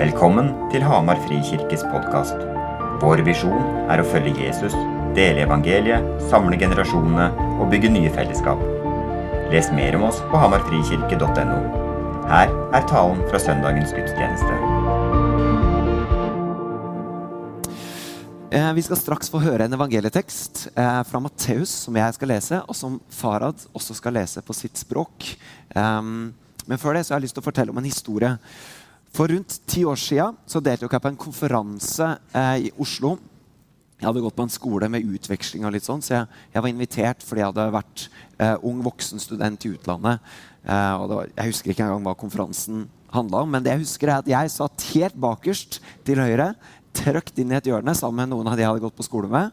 Velkommen 0.00 0.46
til 0.72 0.80
Hamar 0.80 1.18
Frikirkes 1.26 1.82
podkast. 1.92 2.38
Vår 3.02 3.20
visjon 3.26 3.66
er 3.92 4.00
å 4.00 4.06
følge 4.08 4.46
Jesus, 4.46 4.72
dele 5.12 5.42
evangeliet, 5.44 6.06
samle 6.30 6.56
generasjonene 6.56 7.26
og 7.60 7.68
bygge 7.68 7.90
nye 7.92 8.12
fellesskap. 8.14 8.62
Les 9.52 9.68
mer 9.76 9.98
om 9.98 10.06
oss 10.08 10.22
på 10.32 10.40
hamarfrikirke.no. 10.40 11.60
Her 12.32 12.48
er 12.48 12.88
talen 12.88 13.20
fra 13.28 13.42
søndagens 13.44 13.92
gudstjeneste. 13.92 14.56
Eh, 18.56 18.72
Vi 18.80 18.88
skal 18.88 19.02
straks 19.04 19.28
få 19.28 19.44
høre 19.44 19.68
en 19.68 19.76
evangelietekst 19.76 20.70
eh, 20.72 21.00
fra 21.12 21.20
Matteus 21.20 21.76
som 21.84 22.00
jeg 22.00 22.16
skal 22.16 22.38
lese, 22.38 22.64
og 22.64 22.72
som 22.72 23.02
Farad 23.12 23.68
også 23.76 24.00
skal 24.00 24.16
lese 24.16 24.40
på 24.40 24.56
sitt 24.56 24.80
språk. 24.80 25.34
Um, 25.76 26.32
men 26.64 26.80
før 26.80 26.96
det 26.96 27.04
så 27.04 27.12
har 27.12 27.20
jeg 27.20 27.28
lyst 27.28 27.36
til 27.36 27.44
å 27.44 27.50
fortelle 27.52 27.72
om 27.74 27.78
en 27.82 27.92
historie. 27.92 28.38
For 29.14 29.30
rundt 29.30 29.58
ti 29.66 29.82
år 29.88 29.98
så 29.98 30.62
deltok 30.62 30.94
jeg 30.94 31.02
på 31.02 31.10
en 31.10 31.18
konferanse 31.18 32.06
eh, 32.32 32.68
i 32.68 32.70
Oslo. 32.78 33.16
Jeg 34.00 34.06
hadde 34.08 34.22
gått 34.24 34.36
på 34.38 34.46
en 34.46 34.52
skole 34.52 34.88
med 34.88 35.04
utveksling, 35.04 35.66
og 35.66 35.74
litt 35.74 35.84
sånn, 35.84 36.00
så 36.00 36.14
jeg, 36.14 36.38
jeg 36.54 36.62
var 36.64 36.70
invitert 36.70 37.24
fordi 37.26 37.42
jeg 37.42 37.50
hadde 37.50 37.66
vært 37.74 38.04
eh, 38.40 38.54
ung 38.64 38.80
voksen 38.86 39.20
student 39.20 39.66
i 39.66 39.74
utlandet. 39.74 40.22
Eh, 40.64 41.04
var, 41.10 41.28
jeg 41.34 41.52
husker 41.52 41.74
ikke 41.74 41.84
engang 41.84 42.06
hva 42.06 42.16
konferansen 42.16 42.86
handla 43.12 43.42
om, 43.44 43.50
men 43.52 43.66
det 43.66 43.74
jeg 43.74 43.82
husker 43.82 44.08
er 44.08 44.22
at 44.22 44.30
jeg 44.30 44.54
satt 44.54 44.86
helt 44.94 45.18
bakerst 45.20 45.80
til 46.06 46.22
høyre, 46.22 46.54
trøkt 46.96 47.38
inn 47.42 47.52
i 47.52 47.58
et 47.58 47.68
hjørne 47.68 47.92
sammen 47.98 48.24
med 48.24 48.32
noen 48.32 48.48
av 48.50 48.56
de 48.56 48.64
jeg 48.64 48.70
hadde 48.70 48.84
gått 48.86 48.98
på 48.98 49.06
skole 49.06 49.30
med. 49.30 49.52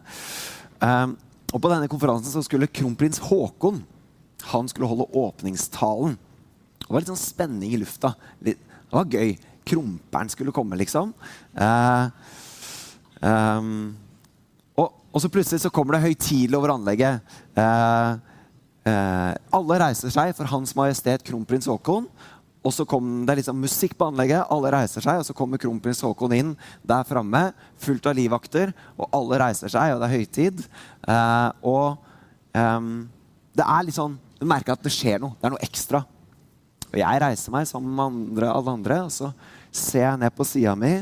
Um, 0.82 1.18
og 1.54 1.62
på 1.64 1.70
denne 1.72 1.90
konferansen 1.90 2.46
skulle 2.46 2.70
kronprins 2.70 3.22
Haakon 3.28 3.82
han 4.52 4.68
skulle 4.70 4.90
holde 4.90 5.10
åpningstalen. 5.18 6.16
Det 6.78 6.90
var 6.90 7.04
litt 7.04 7.12
sånn 7.12 7.20
spenning 7.20 7.74
i 7.74 7.80
lufta. 7.82 8.14
Litt, 8.46 8.60
det 8.62 8.96
var 8.96 9.10
gøy. 9.12 9.34
Kromperen 9.68 10.32
skulle 10.32 10.56
komme, 10.56 10.80
liksom. 10.80 11.12
Eh, 11.58 12.06
um, 13.22 13.92
og, 14.78 14.88
og, 15.12 15.20
så 15.24 15.32
plutselig 15.34 15.64
så 15.64 15.74
kommer 15.74 15.98
det 15.98 16.06
høytidelig 16.06 16.59
over 16.59 16.76
anlegget. 16.78 17.36
Eh, 17.58 18.12
eh, 18.88 19.34
alle 19.59 19.80
reiser 19.84 20.14
seg 20.14 20.34
for 20.38 20.50
Hans 20.54 20.76
Majestet 20.78 21.26
Kronprins 21.28 21.70
Haakon. 21.70 22.08
Og 22.68 22.74
så 22.76 22.84
kom 22.90 23.22
det 23.28 23.38
liksom 23.40 23.59
musikk 23.64 23.94
på 23.96 24.09
anlegget, 24.09 24.48
alle 24.52 24.72
reiser 24.74 25.04
seg, 25.04 25.22
og 25.22 25.28
så 25.28 25.36
kommer 25.38 25.62
kronprins 25.62 26.02
Haakon 26.04 26.34
inn 26.36 26.50
der 26.88 27.06
framme, 27.08 27.52
fullt 27.80 28.09
av 28.09 28.18
livvakter, 28.18 28.74
og 28.98 29.14
alle 29.16 29.40
reiser 29.40 29.72
seg, 29.72 29.94
og 29.94 30.02
det 30.02 30.09
er 30.09 30.18
høytid. 30.18 30.66
Eh, 31.08 31.50
og 31.70 32.58
um, 32.58 32.90
det 33.58 33.66
er 33.66 33.86
litt 33.88 33.98
sånn 33.98 34.18
Du 34.38 34.46
merker 34.46 34.76
at 34.76 34.84
det 34.86 34.94
skjer 34.94 35.22
noe. 35.24 35.34
Det 35.40 35.48
er 35.48 35.54
noe 35.56 35.66
ekstra. 35.66 36.04
Og 36.92 36.98
jeg 37.00 37.22
reiser 37.24 37.54
meg 37.56 37.70
sammen 37.70 37.96
med 37.98 38.04
andre, 38.06 38.52
alle 38.54 38.76
andre, 38.78 39.00
og 39.08 39.14
så 39.16 39.31
ser 39.78 40.06
jeg 40.06 40.22
ned 40.22 40.33
på 40.36 40.45
sida 40.47 40.73
mi 40.78 40.95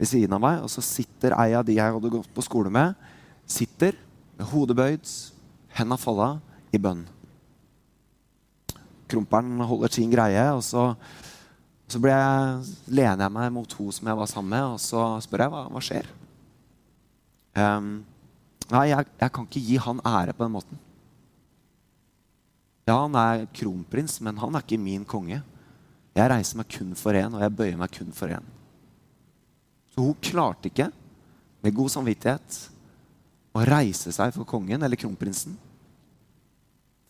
ved 0.00 0.08
siden 0.08 0.34
av 0.36 0.42
meg, 0.42 0.62
og 0.64 0.70
så 0.72 0.82
sitter 0.84 1.36
ei 1.36 1.52
av 1.58 1.64
de 1.66 1.76
jeg 1.76 1.96
hadde 1.96 2.12
gått 2.12 2.30
på 2.34 2.44
skole 2.44 2.72
med, 2.72 2.94
sitter 3.44 3.98
med 4.38 4.48
hodet 4.48 4.76
bøyd, 4.78 5.10
henda 5.76 5.98
folda, 6.00 6.36
i 6.70 6.78
bønn. 6.78 7.02
Kromperen 9.10 9.58
holder 9.66 9.92
sin 9.92 10.12
greie, 10.12 10.44
og 10.54 10.62
så, 10.64 10.92
så 11.90 11.98
jeg, 11.98 12.70
lener 12.86 13.26
jeg 13.26 13.34
meg 13.34 13.50
mot 13.52 13.76
hun 13.76 13.90
som 13.92 14.08
jeg 14.08 14.20
var 14.22 14.30
sammen 14.30 14.54
med, 14.54 14.76
og 14.76 14.80
så 14.82 15.04
spør 15.26 15.44
jeg 15.44 15.54
hva, 15.54 15.64
hva 15.74 15.82
skjer. 15.84 16.10
Um, 17.58 17.90
nei, 18.70 18.86
jeg, 18.92 19.10
jeg 19.18 19.34
kan 19.34 19.50
ikke 19.50 19.64
gi 19.66 19.80
han 19.82 20.04
ære 20.06 20.36
på 20.36 20.46
den 20.46 20.54
måten. 20.54 20.86
Ja, 22.86 23.02
han 23.02 23.18
er 23.18 23.48
kronprins, 23.54 24.16
men 24.24 24.38
han 24.40 24.54
er 24.54 24.64
ikke 24.64 24.80
min 24.80 25.04
konge. 25.06 25.42
Jeg 26.16 26.30
reiser 26.32 26.58
meg 26.58 26.70
kun 26.72 26.94
for 26.98 27.16
én, 27.16 27.34
og 27.34 27.42
jeg 27.44 27.56
bøyer 27.56 27.78
meg 27.78 27.92
kun 27.94 28.10
for 28.14 28.32
én. 28.34 28.46
Så 29.94 30.02
hun 30.02 30.18
klarte 30.22 30.70
ikke, 30.70 30.90
med 31.60 31.76
god 31.76 31.92
samvittighet, 31.92 32.58
å 33.54 33.64
reise 33.66 34.12
seg 34.14 34.32
for 34.34 34.48
kongen 34.48 34.82
eller 34.82 34.98
kronprinsen. 34.98 35.56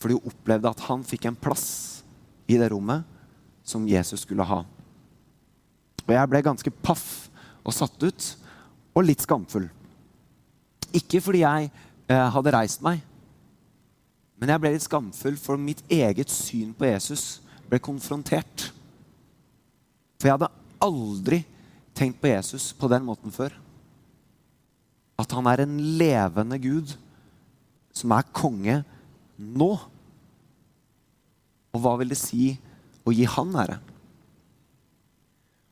Fordi 0.01 0.17
hun 0.17 0.33
opplevde 0.33 0.73
at 0.73 0.85
han 0.89 1.05
fikk 1.07 1.29
en 1.29 1.39
plass 1.39 1.67
i 2.51 2.57
det 2.61 2.71
rommet 2.73 3.05
som 3.63 3.89
Jesus 3.89 4.25
skulle 4.25 4.47
ha. 4.49 4.63
Og 6.07 6.15
jeg 6.17 6.31
ble 6.33 6.43
ganske 6.43 6.73
paff 6.83 7.29
og 7.61 7.77
satt 7.77 8.01
ut, 8.03 8.31
og 8.97 9.07
litt 9.07 9.23
skamfull. 9.23 9.69
Ikke 10.97 11.21
fordi 11.23 11.45
jeg 11.45 11.69
eh, 11.71 12.29
hadde 12.35 12.53
reist 12.57 12.83
meg, 12.83 13.05
men 14.41 14.51
jeg 14.51 14.63
ble 14.63 14.73
litt 14.75 14.87
skamfull 14.87 15.37
for 15.39 15.61
mitt 15.61 15.85
eget 15.93 16.33
syn 16.33 16.73
på 16.75 16.89
Jesus 16.89 17.43
ble 17.69 17.79
konfrontert. 17.85 18.71
For 20.21 20.29
jeg 20.29 20.37
hadde 20.37 20.53
aldri 20.85 21.41
tenkt 21.97 22.21
på 22.21 22.29
Jesus 22.29 22.71
på 22.77 22.89
den 22.93 23.07
måten 23.09 23.33
før. 23.33 23.55
At 25.21 25.33
han 25.37 25.49
er 25.49 25.65
en 25.65 25.79
levende 26.01 26.61
Gud 26.61 26.93
som 27.97 28.13
er 28.13 28.29
konge 28.37 28.81
nå. 29.41 29.71
Og 31.73 31.81
hva 31.81 31.97
vil 32.01 32.13
det 32.13 32.21
si 32.21 32.53
å 33.09 33.15
gi 33.17 33.25
han 33.29 33.57
ære? 33.65 33.81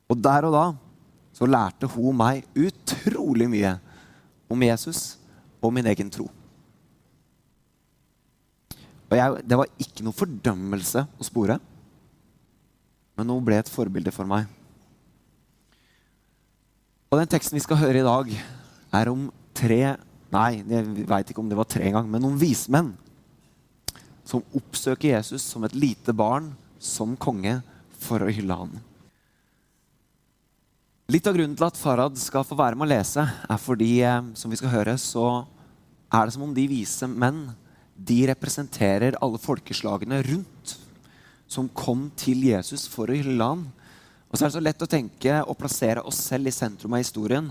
Og 0.09 0.17
der 0.25 0.49
og 0.49 0.57
da 0.57 0.67
så 1.37 1.47
lærte 1.47 1.87
hun 1.93 2.17
meg 2.19 2.47
utrolig 2.57 3.47
mye 3.53 3.77
om 4.51 4.63
Jesus 4.65 5.19
og 5.61 5.75
min 5.77 5.87
egen 5.93 6.09
tro. 6.11 6.27
Og 9.09 9.17
jeg, 9.17 9.45
Det 9.45 9.59
var 9.61 9.69
ikke 9.81 10.05
noe 10.05 10.17
fordømmelse 10.17 11.05
å 11.05 11.27
spore, 11.27 11.59
men 13.19 13.34
hun 13.34 13.45
ble 13.45 13.59
et 13.59 13.71
forbilde 13.71 14.15
for 14.15 14.29
meg. 14.31 14.47
Og 17.09 17.19
den 17.19 17.31
teksten 17.31 17.56
vi 17.59 17.65
skal 17.65 17.81
høre 17.81 18.03
i 18.03 18.06
dag, 18.06 18.31
er 18.95 19.11
om 19.12 19.29
tre 19.56 19.97
Nei, 20.29 20.59
jeg 20.61 21.06
veit 21.09 21.31
ikke 21.33 21.41
om 21.41 21.49
det 21.49 21.56
var 21.56 21.65
tre 21.65 21.87
engang, 21.89 22.05
men 22.12 22.21
noen 22.21 22.34
vismenn 22.37 22.91
som 24.29 24.43
oppsøker 24.53 25.15
Jesus 25.15 25.41
som 25.41 25.62
et 25.65 25.73
lite 25.73 26.12
barn, 26.12 26.51
som 26.77 27.15
konge, 27.17 27.55
for 27.99 28.21
å 28.21 28.29
hylle 28.29 28.55
ham. 28.55 28.75
Litt 31.09 31.25
av 31.27 31.33
grunnen 31.33 31.56
til 31.56 31.65
at 31.65 31.81
Farad 31.81 32.19
skal 32.21 32.45
få 32.45 32.59
være 32.61 32.77
med 32.77 32.85
å 32.85 32.91
lese, 32.93 33.25
er 33.25 33.62
fordi, 33.62 34.03
eh, 34.05 34.29
som 34.37 34.53
vi 34.53 34.61
skal 34.61 34.75
høre, 34.75 34.99
så 35.00 35.47
er 36.12 36.27
det 36.27 36.35
som 36.37 36.45
om 36.45 36.53
de 36.53 36.67
vise 36.69 37.09
menn 37.09 37.56
de 37.97 38.27
representerer 38.29 39.17
alle 39.17 39.41
folkeslagene 39.41 40.21
rundt 40.29 40.77
som 41.49 41.71
kom 41.73 42.09
til 42.19 42.45
Jesus 42.51 42.87
for 42.91 43.09
å 43.09 43.17
hylle 43.17 43.51
han. 43.53 43.65
Og 44.29 44.37
så 44.37 44.45
er 44.45 44.51
det 44.51 44.59
så 44.59 44.65
lett 44.65 44.85
å 44.85 44.91
tenke 44.91 45.41
og 45.45 45.57
plassere 45.59 46.05
oss 46.07 46.21
selv 46.29 46.51
i 46.51 46.55
sentrum 46.55 46.95
av 46.95 47.03
historien 47.03 47.49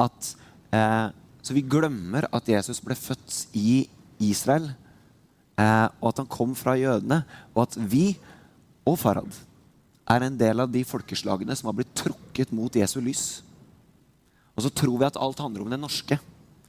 at 0.00 0.34
eh, 0.72 1.08
så 1.40 1.56
vi 1.56 1.64
glemmer 1.64 2.28
at 2.36 2.48
Jesus 2.48 2.82
ble 2.84 2.94
født 2.96 3.56
i 3.56 3.82
Israel, 4.22 4.68
eh, 5.58 5.86
og 6.00 6.10
at 6.12 6.20
han 6.22 6.28
kom 6.30 6.52
fra 6.58 6.76
jødene, 6.78 7.22
og 7.54 7.64
at 7.64 7.78
vi 7.90 8.12
og 8.88 8.98
Farad 9.00 9.32
er 10.10 10.26
en 10.26 10.36
del 10.38 10.62
av 10.62 10.70
de 10.72 10.82
folkeslagene 10.86 11.54
som 11.56 11.70
har 11.70 11.78
blitt 11.78 11.94
trukket 11.96 12.52
mot 12.56 12.74
Jesu 12.76 12.98
lys. 13.02 13.40
Og 14.56 14.66
så 14.66 14.72
tror 14.74 14.98
vi 15.00 15.08
at 15.08 15.18
alt 15.20 15.40
handler 15.40 15.64
om 15.64 15.72
det 15.72 15.80
norske, 15.80 16.18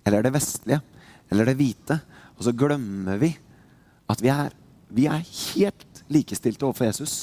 eller 0.08 0.24
det 0.26 0.34
vestlige, 0.34 0.82
eller 1.32 1.50
det 1.50 1.58
hvite. 1.60 2.00
Og 2.38 2.46
så 2.48 2.56
glemmer 2.56 3.20
vi 3.22 3.34
at 4.12 4.22
vi 4.24 4.32
er, 4.34 4.56
vi 4.92 5.08
er 5.10 5.22
helt 5.22 5.86
likestilte 6.12 6.68
overfor 6.68 6.90
Jesus 6.90 7.16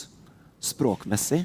språkmessig 0.64 1.44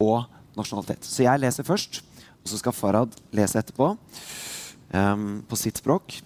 og 0.00 0.24
nasjonalitet. 0.56 1.04
Så 1.04 1.24
jeg 1.26 1.42
leser 1.42 1.66
først, 1.66 2.00
og 2.42 2.50
så 2.50 2.60
skal 2.60 2.76
Farad 2.76 3.14
lese 3.34 3.60
etterpå 3.60 3.92
um, 3.92 5.28
på 5.48 5.58
sitt 5.58 5.80
språk. 5.80 6.18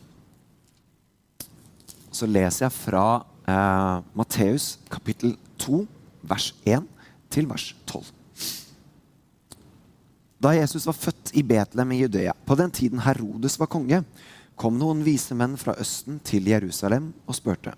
Så 2.12 2.28
leser 2.28 2.66
jeg 2.66 2.76
fra 2.76 3.06
uh, 3.22 4.04
Matteus 4.18 4.76
kapittel 4.92 5.36
2, 5.62 5.84
vers 6.30 6.52
1 6.68 6.86
til 7.32 7.48
vers 7.50 7.72
12. 7.88 8.12
Da 10.42 10.56
Jesus 10.56 10.88
var 10.88 10.98
født 10.98 11.30
i 11.38 11.44
Betlehem 11.46 11.94
i 11.94 12.00
Judea, 12.02 12.34
på 12.46 12.56
den 12.58 12.70
tiden 12.74 13.02
Herodes 13.04 13.58
var 13.60 13.70
konge, 13.70 14.02
kom 14.58 14.74
noen 14.78 15.04
vise 15.06 15.36
menn 15.38 15.54
fra 15.58 15.74
Østen 15.80 16.18
til 16.26 16.50
Jerusalem 16.50 17.12
og 17.26 17.38
spurte, 17.38 17.72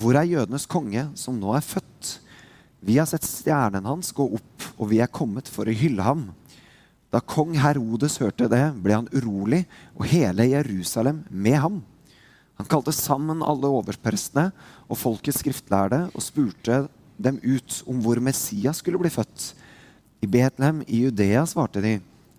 hvor 0.00 0.16
er 0.16 0.28
jødenes 0.28 0.68
konge 0.70 1.06
som 1.18 1.36
nå 1.40 1.52
er 1.56 1.64
født? 1.64 1.89
Vi 2.80 2.96
har 2.98 3.06
sett 3.08 3.26
stjernen 3.28 3.84
hans 3.84 4.12
gå 4.16 4.24
opp, 4.38 4.68
og 4.80 4.88
vi 4.92 5.02
er 5.04 5.12
kommet 5.12 5.48
for 5.52 5.68
å 5.68 5.74
hylle 5.76 6.04
ham. 6.04 6.30
Da 7.12 7.20
kong 7.20 7.56
Herodes 7.58 8.20
hørte 8.22 8.48
det, 8.48 8.62
ble 8.80 8.96
han 8.96 9.10
urolig, 9.12 9.64
og 9.98 10.06
hele 10.08 10.46
Jerusalem 10.48 11.24
med 11.28 11.58
ham. 11.60 11.80
Han 12.60 12.68
kalte 12.70 12.92
sammen 12.94 13.44
alle 13.44 13.68
overprestene 13.72 14.50
og 14.86 14.98
folkets 15.00 15.40
skriftlærde 15.40 16.06
og 16.12 16.24
spurte 16.24 16.84
dem 17.20 17.38
ut 17.42 17.80
om 17.88 18.00
hvor 18.04 18.20
Messias 18.22 18.80
skulle 18.80 19.00
bli 19.00 19.12
født. 19.12 19.52
I 20.20 20.28
Betlehem 20.28 20.82
i 20.86 21.02
Judea 21.04 21.46
svarte 21.48 21.80
de, 21.84 21.98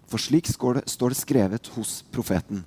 for 0.10 0.22
slik 0.22 0.50
står 0.50 0.84
det 0.86 1.18
skrevet 1.18 1.70
hos 1.76 2.02
profeten. 2.14 2.62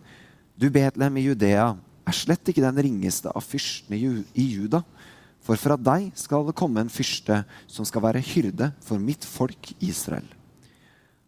Du 0.59 0.67
Betlehem 0.71 1.19
i 1.19 1.27
Judea 1.29 1.73
er 2.05 2.17
slett 2.17 2.51
ikke 2.51 2.65
den 2.65 2.83
ringeste 2.87 3.31
av 3.31 3.47
fyrstene 3.47 3.99
i 3.99 4.47
Juda. 4.55 4.83
For 5.45 5.61
fra 5.61 5.77
deg 5.77 6.09
skal 6.17 6.47
det 6.49 6.57
komme 6.57 6.81
en 6.81 6.93
fyrste 6.93 7.43
som 7.69 7.85
skal 7.85 8.07
være 8.07 8.25
hyrde 8.25 8.71
for 8.85 9.01
mitt 9.01 9.27
folk 9.29 9.75
Israel. 9.85 10.27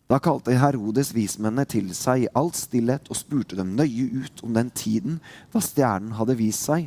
Da 0.06 0.20
kalte 0.22 0.54
Herodes 0.54 1.10
vismennene 1.12 1.66
til 1.68 1.90
seg 1.98 2.24
i 2.24 2.30
all 2.38 2.52
stillhet 2.54 3.10
og 3.10 3.18
spurte 3.18 3.58
dem 3.58 3.74
nøye 3.76 4.06
ut 4.22 4.44
om 4.46 4.54
den 4.54 4.70
tiden 4.70 5.18
da 5.52 5.60
stjernen 5.60 6.14
hadde 6.14 6.38
vist 6.38 6.68
seg. 6.68 6.86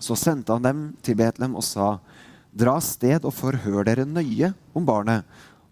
Så 0.00 0.16
sendte 0.18 0.56
han 0.56 0.64
dem 0.64 0.80
til 1.04 1.18
Betlehem 1.20 1.56
og 1.56 1.64
sa, 1.64 1.98
Dra 2.56 2.78
sted 2.80 3.26
og 3.28 3.34
forhør 3.36 3.84
dere 3.84 4.06
nøye 4.08 4.54
om 4.76 4.84
barnet, 4.88 5.26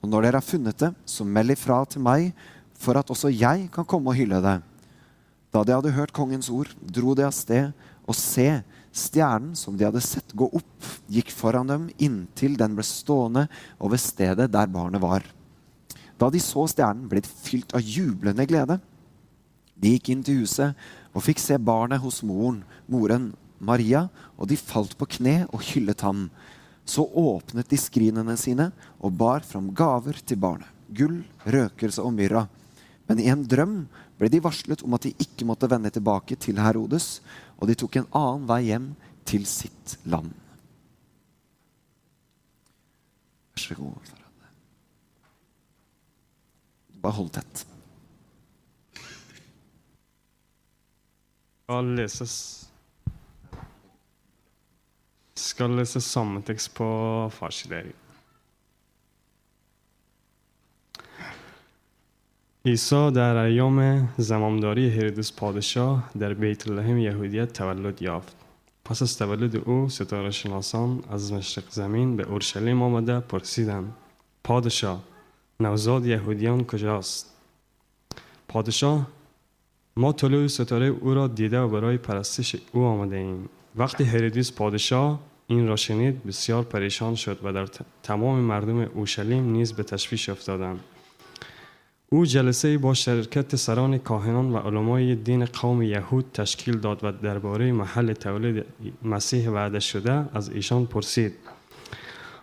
og 0.05 0.11
når 0.13 0.27
dere 0.27 0.41
har 0.43 0.45
funnet 0.45 0.77
det, 0.83 0.91
så 1.09 1.25
meld 1.25 1.55
ifra 1.55 1.79
til 1.89 2.05
meg, 2.05 2.35
for 2.77 3.01
at 3.01 3.09
også 3.09 3.33
jeg 3.33 3.71
kan 3.73 3.87
komme 3.89 4.13
og 4.13 4.19
hylle 4.19 4.43
det. 4.45 4.59
Da 5.49 5.63
de 5.65 5.73
hadde 5.73 5.95
hørt 5.97 6.13
kongens 6.13 6.51
ord, 6.53 6.69
dro 6.85 7.15
de 7.17 7.25
av 7.25 7.33
sted, 7.33 7.73
og 8.05 8.19
se, 8.19 8.61
stjernen 8.95 9.55
som 9.59 9.77
de 9.77 9.87
hadde 9.87 10.03
sett 10.05 10.33
gå 10.37 10.47
opp, 10.47 10.91
gikk 11.11 11.33
foran 11.35 11.71
dem 11.71 11.89
inntil 11.99 12.57
den 12.59 12.77
ble 12.79 12.87
stående 12.87 13.49
over 13.83 14.01
stedet 14.01 14.51
der 14.53 14.71
barnet 14.71 15.03
var. 15.03 15.27
Da 16.19 16.31
de 16.31 16.41
så 16.43 16.67
stjernen, 16.71 17.09
ble 17.11 17.23
de 17.25 17.31
fylt 17.31 17.75
av 17.75 17.83
jublende 17.83 18.47
glede. 18.47 18.79
De 19.75 19.97
gikk 19.97 20.13
inn 20.15 20.23
til 20.25 20.45
huset 20.45 20.79
og 21.15 21.25
fikk 21.27 21.43
se 21.43 21.59
barnet 21.59 22.03
hos 22.03 22.23
moren, 22.27 22.63
moren 22.87 23.33
Maria, 23.59 24.07
og 24.39 24.51
de 24.51 24.59
falt 24.61 24.95
på 24.99 25.09
kne 25.17 25.45
og 25.51 25.63
hyllet 25.67 26.05
ham. 26.07 26.29
Så 26.87 27.07
åpnet 27.07 27.71
de 27.71 27.79
skrinene 27.81 28.37
sine 28.39 28.71
og 29.01 29.17
bar 29.19 29.45
fram 29.47 29.73
gaver 29.75 30.21
til 30.23 30.39
barnet. 30.41 30.69
Gull, 30.95 31.23
røkelse 31.49 32.03
og 32.05 32.13
myrra. 32.15 32.45
Men 33.09 33.21
i 33.21 33.29
en 33.33 33.43
drøm 33.49 33.79
ble 34.21 34.31
de 34.31 34.41
varslet 34.45 34.85
om 34.87 34.95
at 34.97 35.07
de 35.07 35.15
ikke 35.21 35.47
måtte 35.49 35.69
vende 35.71 35.91
tilbake 35.93 36.37
til 36.41 36.61
Herodes, 36.63 37.19
og 37.59 37.69
de 37.71 37.77
tok 37.79 38.01
en 38.01 38.11
annen 38.13 38.49
vei 38.51 38.63
hjem 38.69 38.89
til 39.29 39.47
sitt 39.49 39.97
land. 40.05 40.33
Vær 43.55 43.65
så 43.65 43.79
god. 43.79 44.13
Bare 47.05 47.19
hold 47.19 47.33
tett. 47.37 47.65
skal 51.65 51.97
leses 51.97 52.35
skal 55.35 55.77
lese 55.79 56.01
samme 56.01 56.43
tekst 56.45 56.75
på 56.77 56.87
farsidering. 57.33 58.04
عیسی 62.67 63.11
در 63.11 63.37
ایام 63.37 64.09
زمامداری 64.19 64.91
هرودس 64.91 65.33
پادشاه 65.33 66.11
در 66.19 66.35
بیت 66.35 66.69
لحم 66.69 66.99
یهودیت 66.99 67.53
تولد 67.53 68.03
یافت. 68.03 68.37
پس 68.85 69.03
از 69.03 69.19
تولد 69.19 69.57
او 69.57 69.89
ستاره 69.89 70.31
شناسان 70.31 71.03
از 71.11 71.33
مشرق 71.33 71.65
زمین 71.71 72.17
به 72.17 72.23
اورشلیم 72.23 72.83
آمده 72.83 73.21
پرسیدند 73.21 73.93
پادشاه 74.45 75.03
نوزاد 75.61 76.07
یهودیان 76.07 76.65
کجاست؟ 76.65 77.35
پادشاه 78.49 79.07
ما 79.97 80.13
طلوع 80.13 80.47
ستاره 80.47 80.87
او 80.87 81.15
را 81.15 81.27
دیده 81.27 81.61
و 81.61 81.69
برای 81.69 81.97
پرستش 81.97 82.57
او 82.73 82.83
آمده 82.85 83.17
ایم. 83.17 83.49
وقتی 83.77 84.05
هرودیس 84.05 84.53
پادشاه 84.53 85.21
این 85.47 85.69
را 85.69 85.77
شنید 85.77 86.25
بسیار 86.25 86.63
پریشان 86.63 87.15
شد 87.15 87.39
و 87.43 87.53
در 87.53 87.69
تمام 88.03 88.39
مردم 88.39 88.79
اورشلیم 88.79 89.53
نیز 89.53 89.73
به 89.73 89.83
تشویش 89.83 90.29
افتادند. 90.29 90.81
او 92.11 92.27
جلسه 92.27 92.79
با 92.79 92.95
شرکت 92.95 93.57
سران 93.57 93.99
کاهنان 93.99 94.53
و 94.53 94.57
علمای 94.59 95.15
دین 95.15 95.45
قوم 95.45 95.83
یهود 95.83 96.25
تشکیل 96.35 96.79
داد 96.79 97.05
و 97.05 97.13
درباره 97.13 97.73
محل 97.73 98.13
تولد 98.13 98.65
مسیح 99.03 99.51
وعده 99.51 99.81
شده 99.81 100.25
از 100.35 100.49
ایشان 100.49 100.87
پرسید. 100.87 101.33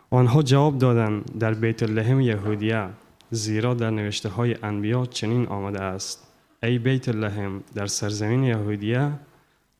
آنها 0.09 0.41
جواب 0.41 0.77
دادند 0.77 1.39
در 1.39 1.53
بیت 1.53 1.83
لحم 1.83 2.21
یهودیه 2.21 2.87
زیرا 3.31 3.73
در 3.73 3.89
نوشته 3.89 4.29
های 4.29 4.55
انبیا 4.63 5.05
چنین 5.05 5.47
آمده 5.47 5.81
است. 5.81 6.27
ای 6.63 6.77
بیت 6.77 7.09
لحم 7.09 7.63
در 7.75 7.85
سرزمین 7.85 8.43
یهودیه 8.43 9.11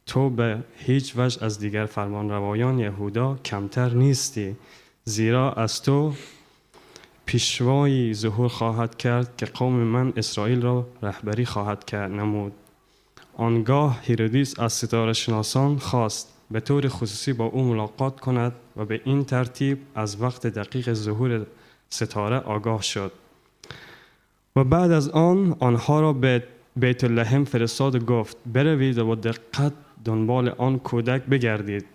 تو 0.06 0.30
به 0.30 0.63
هیچ 0.78 1.13
وجه 1.18 1.45
از 1.45 1.60
دیگر 1.60 1.86
فرمان 1.86 2.30
روایان 2.30 2.80
یهودا 2.80 3.39
کمتر 3.45 3.94
نیستی 3.94 4.56
زیرا 5.04 5.54
از 5.54 5.81
تو 5.81 6.13
پیشوایی 7.31 8.13
ظهور 8.13 8.48
خواهد 8.48 8.98
کرد 8.98 9.38
که 9.38 9.45
قوم 9.45 9.74
من 9.74 10.13
اسرائیل 10.18 10.62
را 10.62 10.88
رهبری 11.01 11.45
خواهد 11.45 11.86
کرد 11.86 12.12
نمود. 12.12 12.54
آنگاه 13.38 14.00
هیرودیس 14.01 14.60
از 14.60 14.74
ستاره 14.74 15.13
شناسان 15.13 15.78
خواست 15.78 16.33
به 16.51 16.60
طور 16.60 16.88
خصوصی 16.88 17.33
با 17.33 17.45
او 17.45 17.63
ملاقات 17.63 18.19
کند 18.19 18.51
و 18.78 18.86
به 18.86 19.01
این 19.06 19.25
ترتیب 19.25 19.78
از 19.95 20.22
وقت 20.22 20.48
دقیق 20.48 20.94
ظهور 20.94 21.45
ستاره 21.89 22.38
آگاه 22.38 22.81
شد. 22.81 23.12
و 24.56 24.63
بعد 24.63 24.92
از 24.92 25.10
آن 25.10 25.56
آنها 25.60 26.01
را 26.01 26.13
به 26.13 26.44
بیت 26.75 27.04
لحم 27.04 27.44
فرستاد 27.44 27.95
و 27.95 28.00
گفت 28.00 28.38
بروید 28.54 28.98
و 28.98 29.06
با 29.06 29.16
دقت 29.16 29.74
دنبال 30.06 30.50
آن 30.50 30.80
کودک 30.80 31.22
بگردید. 31.22 31.86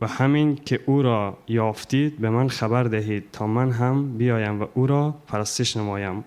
و 0.00 0.06
همین 0.06 0.56
که 0.56 0.80
او 0.86 1.02
را 1.02 1.38
یافتید 1.48 2.18
به 2.18 2.30
من 2.30 2.48
خبر 2.48 2.82
دهید 2.82 3.24
تا 3.32 3.46
من 3.46 3.70
هم 3.70 4.18
بیایم 4.18 4.62
و 4.62 4.66
او 4.74 4.86
را 4.86 5.14
پرستش 5.26 5.76
نمایم. 5.76 6.24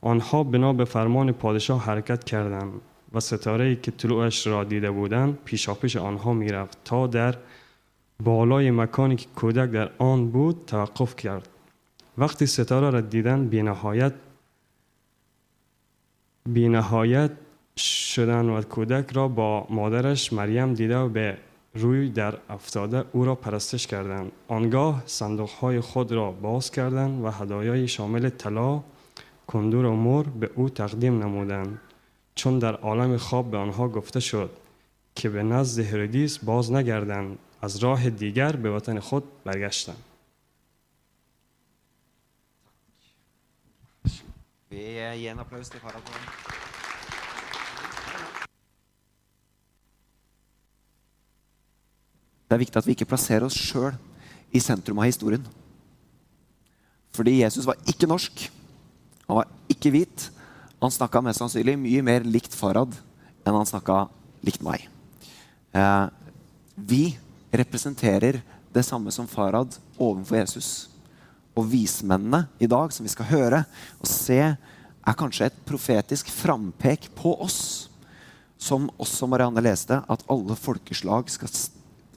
آنها 0.00 0.42
بنا 0.44 0.72
به 0.72 0.84
فرمان 0.84 1.32
پادشاه 1.32 1.84
حرکت 1.84 2.24
کردند 2.24 2.72
و 3.12 3.20
ستاره 3.20 3.64
ای 3.64 3.76
که 3.76 3.90
طلوعش 3.90 4.46
را 4.46 4.64
دیده 4.64 4.90
بودند 4.90 5.38
پیشاپیش 5.44 5.96
آنها 5.96 6.32
می‌رفت 6.32 6.78
تا 6.84 7.06
در 7.06 7.34
بالای 8.24 8.70
مکانی 8.70 9.16
که 9.16 9.26
کودک 9.36 9.70
در 9.70 9.90
آن 9.98 10.30
بود 10.30 10.64
توقف 10.66 11.16
کرد. 11.16 11.48
وقتی 12.18 12.46
ستاره 12.46 12.90
را 12.90 13.00
دیدن 13.00 13.48
بینهایت 13.48 14.12
بینهایت 16.48 17.30
شدن 17.76 18.48
و 18.48 18.62
کودک 18.62 19.12
را 19.12 19.28
با 19.28 19.66
مادرش 19.70 20.32
مریم 20.32 20.74
دیده 20.74 20.96
و 20.98 21.08
به 21.08 21.36
روی 21.74 22.08
در 22.08 22.38
افتاده 22.50 23.04
او 23.12 23.24
را 23.24 23.34
پرستش 23.34 23.86
کردند. 23.86 24.32
آنگاه 24.48 25.02
صندوق 25.06 25.50
های 25.50 25.80
خود 25.80 26.12
را 26.12 26.30
باز 26.30 26.70
کردند 26.70 27.24
و 27.24 27.30
هدایای 27.30 27.88
شامل 27.88 28.28
طلا 28.28 28.82
کندور 29.46 29.84
و 29.84 29.96
مر 29.96 30.22
به 30.22 30.50
او 30.54 30.68
تقدیم 30.68 31.22
نمودند. 31.22 31.80
چون 32.34 32.58
در 32.58 32.74
عالم 32.74 33.16
خواب 33.16 33.50
به 33.50 33.56
آنها 33.56 33.88
گفته 33.88 34.20
شد 34.20 34.50
که 35.14 35.28
به 35.28 35.42
نزد 35.42 35.84
هرودیس 35.84 36.38
باز 36.38 36.72
نگردند 36.72 37.38
از 37.62 37.76
راه 37.76 38.10
دیگر 38.10 38.52
به 38.52 38.70
وطن 38.70 38.98
خود 38.98 39.24
برگشتند. 39.44 40.04
Vi 44.70 44.84
gir 45.20 45.30
en 45.32 45.38
applaus 45.38 45.68
til 45.70 45.80
Farad. 45.80 46.57
Det 52.48 52.56
er 52.56 52.62
viktig 52.64 52.80
at 52.80 52.88
vi 52.88 52.96
ikke 52.96 53.08
plasserer 53.10 53.44
oss 53.44 53.56
sjøl 53.56 53.92
i 54.48 54.60
sentrum 54.64 55.00
av 55.02 55.08
historien. 55.10 55.44
Fordi 57.12 57.42
Jesus 57.42 57.66
var 57.68 57.76
ikke 57.88 58.08
norsk. 58.08 58.46
Han 59.28 59.42
var 59.42 59.50
ikke 59.68 59.92
hvit. 59.92 60.28
Han 60.80 60.94
snakka 60.94 61.20
mest 61.24 61.42
sannsynlig 61.42 61.76
mye 61.80 62.04
mer 62.06 62.24
likt 62.24 62.54
Farad 62.56 62.94
enn 63.44 63.56
han 63.56 63.68
snakka 63.68 64.06
likt 64.46 64.62
meg. 64.64 64.86
Eh, 65.76 66.06
vi 66.76 67.02
representerer 67.52 68.40
det 68.72 68.84
samme 68.86 69.12
som 69.12 69.28
Farad 69.28 69.76
overfor 69.98 70.38
Jesus. 70.40 70.70
Og 71.58 71.66
vismennene 71.68 72.46
i 72.62 72.68
dag, 72.70 72.92
som 72.94 73.04
vi 73.04 73.12
skal 73.12 73.28
høre 73.32 73.64
og 73.98 74.08
se, 74.08 74.38
er 74.38 75.18
kanskje 75.18 75.48
et 75.48 75.60
profetisk 75.66 76.30
frampek 76.32 77.08
på 77.18 77.34
oss. 77.42 77.88
Som 78.58 78.88
også 78.98 79.28
Marianne 79.30 79.62
leste, 79.64 80.00
at 80.00 80.24
alle 80.30 80.56
folkeslag 80.58 81.28
skal 81.32 81.50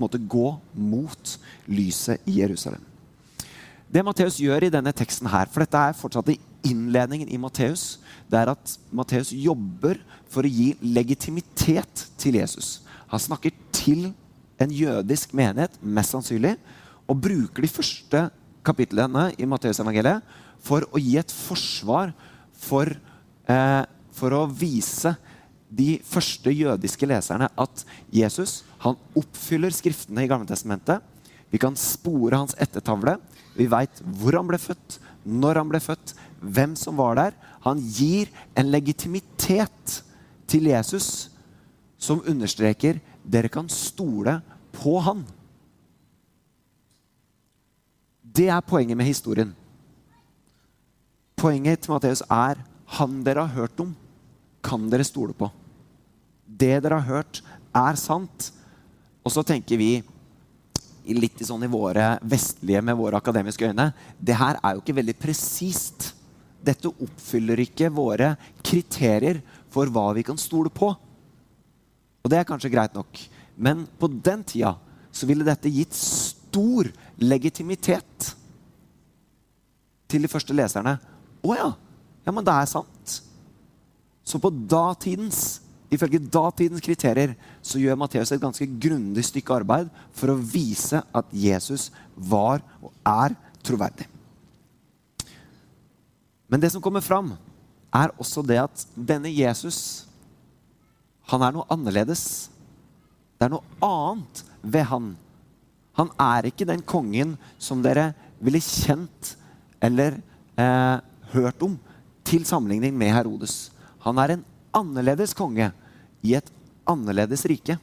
måte 0.01 0.19
gå 0.19 0.55
mot 0.73 1.35
lyset 1.69 2.23
i 2.29 2.39
Jerusalem. 2.41 2.81
Det 3.91 4.03
Matteus 4.07 4.37
gjør 4.39 4.63
i 4.65 4.71
denne 4.71 4.93
teksten 4.95 5.27
her, 5.27 5.49
for 5.51 5.65
dette 5.65 5.79
er 5.79 5.97
fortsatt 5.97 6.29
i 6.31 6.39
innledningen 6.67 7.27
i 7.27 7.39
Matteus, 7.41 7.99
det 8.31 8.39
er 8.39 8.53
at 8.53 8.75
Matteus 8.95 9.33
jobber 9.35 9.99
for 10.31 10.47
å 10.47 10.51
gi 10.51 10.71
legitimitet 10.79 12.05
til 12.21 12.37
Jesus. 12.39 12.79
Han 13.11 13.19
snakker 13.19 13.51
til 13.75 14.11
en 14.61 14.71
jødisk 14.71 15.33
menighet, 15.35 15.75
mest 15.81 16.15
sannsynlig, 16.15 16.55
og 17.09 17.19
bruker 17.19 17.65
de 17.65 17.71
første 17.71 18.23
kapitlene 18.63 19.31
i 19.41 19.47
Matteusevangeliet 19.49 20.23
for 20.63 20.85
å 20.93 21.01
gi 21.01 21.17
et 21.19 21.33
forsvar 21.33 22.13
for, 22.55 22.87
eh, 23.49 23.83
for 24.13 24.37
å 24.37 24.45
vise 24.47 25.15
de 25.71 25.99
første 26.03 26.51
jødiske 26.51 27.07
leserne 27.07 27.49
at 27.57 27.85
Jesus 28.11 28.61
han 28.81 28.97
oppfyller 29.17 29.73
skriftene 29.73 30.25
i 30.25 30.29
Gamletestamentet. 30.29 31.01
Vi 31.51 31.59
kan 31.61 31.75
spore 31.77 32.39
hans 32.39 32.55
ettertavle. 32.57 33.17
Vi 33.53 33.67
veit 33.69 34.01
hvor 34.01 34.37
han 34.39 34.47
ble 34.49 34.57
født, 34.61 34.97
når 35.27 35.59
han 35.61 35.69
ble 35.69 35.81
født, 35.83 36.15
hvem 36.41 36.73
som 36.79 36.97
var 36.97 37.19
der. 37.19 37.35
Han 37.65 37.81
gir 37.93 38.31
en 38.57 38.71
legitimitet 38.73 40.01
til 40.49 40.71
Jesus 40.71 41.29
som 42.01 42.23
understreker 42.25 42.97
dere 43.21 43.51
kan 43.53 43.69
stole 43.69 44.39
på 44.73 44.95
han. 45.05 45.21
Det 48.21 48.47
er 48.49 48.63
poenget 48.65 48.97
med 48.97 49.05
historien. 49.05 49.51
Poenget 51.37 51.83
til 51.83 51.93
Matteus 51.93 52.23
er 52.29 52.59
Han 52.97 53.21
dere 53.23 53.45
har 53.45 53.55
hørt 53.55 53.79
om, 53.79 53.93
kan 54.61 54.89
dere 54.91 55.05
stole 55.07 55.31
på. 55.31 55.47
Det 56.45 56.81
dere 56.83 56.97
har 56.99 57.07
hørt, 57.07 57.39
er 57.71 57.95
sant. 57.95 58.49
Og 59.21 59.33
så 59.33 59.43
tenker 59.45 59.79
vi 59.79 59.93
litt 61.17 61.41
sånn 61.45 61.65
i 61.65 61.71
våre 61.71 62.15
vestlige 62.29 62.81
med 62.85 62.97
våre 62.97 63.17
akademiske 63.17 63.71
øyne 63.71 63.87
det 64.21 64.37
her 64.37 64.59
er 64.61 64.75
jo 64.75 64.83
ikke 64.83 64.97
veldig 64.99 65.15
presist. 65.19 66.11
Dette 66.61 66.91
oppfyller 66.91 67.61
ikke 67.63 67.89
våre 67.93 68.35
kriterier 68.61 69.41
for 69.73 69.89
hva 69.89 70.11
vi 70.13 70.23
kan 70.27 70.37
stole 70.37 70.69
på. 70.69 70.91
Og 72.21 72.29
det 72.29 72.37
er 72.37 72.47
kanskje 72.47 72.69
greit 72.73 72.93
nok. 72.93 73.17
Men 73.57 73.87
på 73.99 74.09
den 74.11 74.43
tida 74.45 74.75
så 75.11 75.27
ville 75.27 75.47
dette 75.47 75.71
gitt 75.73 75.95
stor 75.97 76.89
legitimitet 77.21 78.35
til 80.11 80.25
de 80.25 80.29
første 80.31 80.55
leserne. 80.55 80.97
Å 81.41 81.57
ja. 81.57 81.71
Ja, 82.21 82.33
men 82.33 82.45
det 82.45 82.53
er 82.53 82.69
sant. 82.69 83.17
Så 84.21 84.37
på 84.37 84.51
datidens 84.51 85.61
Ifølge 85.91 86.21
datidens 86.23 86.83
kriterier 86.83 87.33
så 87.61 87.79
gjør 87.81 87.99
Matteus 87.99 88.31
et 88.31 88.41
ganske 88.41 88.67
grundig 88.79 89.25
stykke 89.27 89.57
arbeid 89.59 89.89
for 90.15 90.31
å 90.31 90.39
vise 90.39 91.01
at 91.03 91.33
Jesus 91.35 91.89
var 92.15 92.63
og 92.79 92.93
er 93.03 93.35
troverdig. 93.65 94.07
Men 96.51 96.63
det 96.63 96.71
som 96.71 96.83
kommer 96.83 97.03
fram, 97.03 97.33
er 97.91 98.13
også 98.19 98.43
det 98.47 98.59
at 98.61 98.85
denne 98.95 99.31
Jesus 99.31 100.07
han 101.31 101.43
er 101.45 101.53
noe 101.55 101.67
annerledes. 101.71 102.49
Det 103.39 103.47
er 103.47 103.53
noe 103.53 103.63
annet 103.85 104.41
ved 104.61 104.87
han. 104.89 105.11
Han 105.99 106.11
er 106.19 106.49
ikke 106.49 106.67
den 106.67 106.83
kongen 106.87 107.37
som 107.61 107.83
dere 107.83 108.11
ville 108.43 108.59
kjent 108.63 109.35
eller 109.83 110.17
eh, 110.59 110.97
hørt 111.31 111.63
om 111.63 111.77
til 112.27 112.43
sammenligning 112.47 112.95
med 112.97 113.13
Herodes. 113.15 113.71
Han 114.03 114.19
er 114.21 114.35
en 114.35 114.43
annerledes 114.75 115.35
konge 115.37 115.71
i 116.25 116.35
et 116.37 116.51
annerledes 116.89 117.45
rike. 117.49 117.77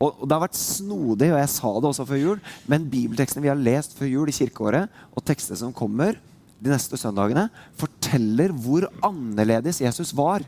Og, 0.00 0.24
Det 0.24 0.32
har 0.32 0.46
vært 0.46 0.56
snodig, 0.56 1.28
og 1.28 1.40
jeg 1.42 1.52
sa 1.52 1.72
det 1.76 1.90
også 1.90 2.06
før 2.08 2.20
jul, 2.20 2.38
men 2.66 2.88
bibeltekstene 2.88 3.44
vi 3.44 3.52
har 3.52 3.60
lest 3.60 3.98
før 3.98 4.08
jul 4.08 4.32
i 4.32 4.36
kirkeåret, 4.36 4.88
og 5.12 5.24
tekstene 5.24 5.60
som 5.60 5.74
kommer 5.76 6.16
de 6.60 6.72
neste 6.72 6.96
søndagene, 7.00 7.48
forteller 7.76 8.52
hvor 8.52 8.86
annerledes 9.04 9.80
Jesus 9.84 10.14
var 10.16 10.44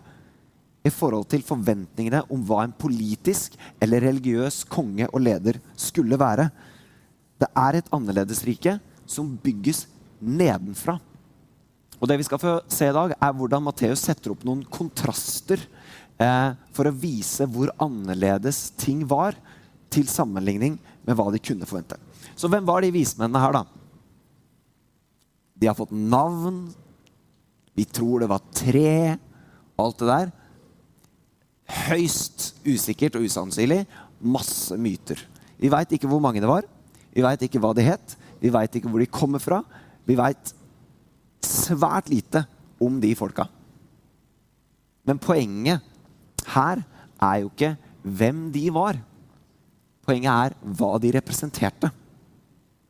i 0.83 0.91
forhold 0.91 1.29
til 1.31 1.45
forventningene 1.47 2.25
om 2.33 2.43
hva 2.49 2.65
en 2.65 2.75
politisk 2.75 3.55
eller 3.81 4.03
religiøs 4.03 4.63
konge 4.73 5.07
og 5.13 5.23
leder 5.23 5.61
skulle 5.79 6.19
være. 6.19 6.49
Det 7.39 7.49
er 7.55 7.79
et 7.79 7.93
annerledesrike 7.95 8.79
som 9.07 9.37
bygges 9.45 9.87
nedenfra. 10.21 10.99
Og 12.03 12.11
Det 12.11 12.19
vi 12.19 12.27
skal 12.27 12.41
få 12.43 12.57
se 12.67 12.89
i 12.91 12.95
dag, 12.95 13.15
er 13.15 13.35
hvordan 13.39 13.63
Matteus 13.63 14.03
setter 14.03 14.33
opp 14.35 14.43
noen 14.43 14.65
kontraster 14.67 15.61
eh, 16.19 16.51
for 16.75 16.91
å 16.91 16.97
vise 16.99 17.47
hvor 17.47 17.71
annerledes 17.79 18.73
ting 18.75 19.05
var, 19.07 19.39
til 19.93 20.09
sammenligning 20.09 20.79
med 21.07 21.15
hva 21.15 21.29
de 21.31 21.39
kunne 21.39 21.69
forvente. 21.69 21.99
Så 22.35 22.49
hvem 22.51 22.65
var 22.67 22.83
de 22.83 22.91
vismennene 22.95 23.43
her, 23.43 23.55
da? 23.55 23.63
De 25.55 25.69
har 25.69 25.77
fått 25.79 25.93
navn. 25.95 26.65
Vi 27.77 27.85
tror 27.87 28.25
det 28.25 28.31
var 28.33 28.43
tre. 28.57 29.19
Alt 29.79 30.01
det 30.01 30.09
der. 30.09 30.33
Høyst 31.93 32.49
usikkert 32.65 33.21
og 33.21 33.29
usannsynlig. 33.29 33.85
Masse 34.19 34.75
myter. 34.81 35.21
Vi 35.61 35.71
veit 35.71 35.93
ikke 35.95 36.11
hvor 36.11 36.25
mange 36.25 36.43
det 36.43 36.51
var. 36.51 36.67
Vi 37.13 37.23
veit 37.23 37.45
ikke 37.47 37.61
hva 37.63 37.71
de 37.77 37.85
het. 37.87 38.17
Vi 38.43 38.51
veit 38.51 38.81
ikke 38.81 38.91
hvor 38.91 39.05
de 39.05 39.13
kommer 39.13 39.45
fra. 39.45 39.61
Vi 40.09 40.17
veit 40.19 40.57
svært 41.47 42.11
lite 42.13 42.45
om 42.83 42.99
de 43.03 43.13
folka. 43.19 43.47
Men 45.07 45.19
poenget 45.23 45.83
her 46.55 46.83
er 47.23 47.41
jo 47.43 47.51
ikke 47.51 47.75
hvem 48.03 48.45
de 48.55 48.67
var. 48.75 48.99
Poenget 50.03 50.33
er 50.33 50.57
hva 50.79 50.97
de 51.03 51.13
representerte. 51.15 51.91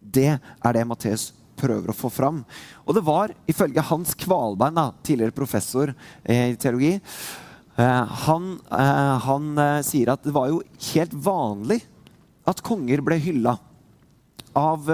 Det 0.00 0.30
er 0.32 0.76
det 0.76 0.84
Matteus 0.88 1.30
prøver 1.62 1.92
å 1.92 1.96
få 1.96 2.10
fram. 2.12 2.42
Og 2.86 2.96
det 2.96 3.04
var, 3.06 3.32
ifølge 3.48 3.84
Hans 3.86 4.16
Kvalbein, 4.18 4.76
da, 4.76 4.88
tidligere 5.04 5.36
professor 5.36 5.92
i 6.24 6.56
teologi, 6.60 6.96
eh, 7.76 8.16
han, 8.26 8.48
eh, 8.72 9.12
han 9.26 9.52
eh, 9.58 9.82
sier 9.86 10.14
at 10.14 10.24
det 10.26 10.34
var 10.34 10.50
jo 10.50 10.62
helt 10.92 11.14
vanlig 11.14 11.82
at 12.48 12.64
konger 12.64 13.04
ble 13.04 13.20
hylla 13.22 13.56
av, 14.58 14.88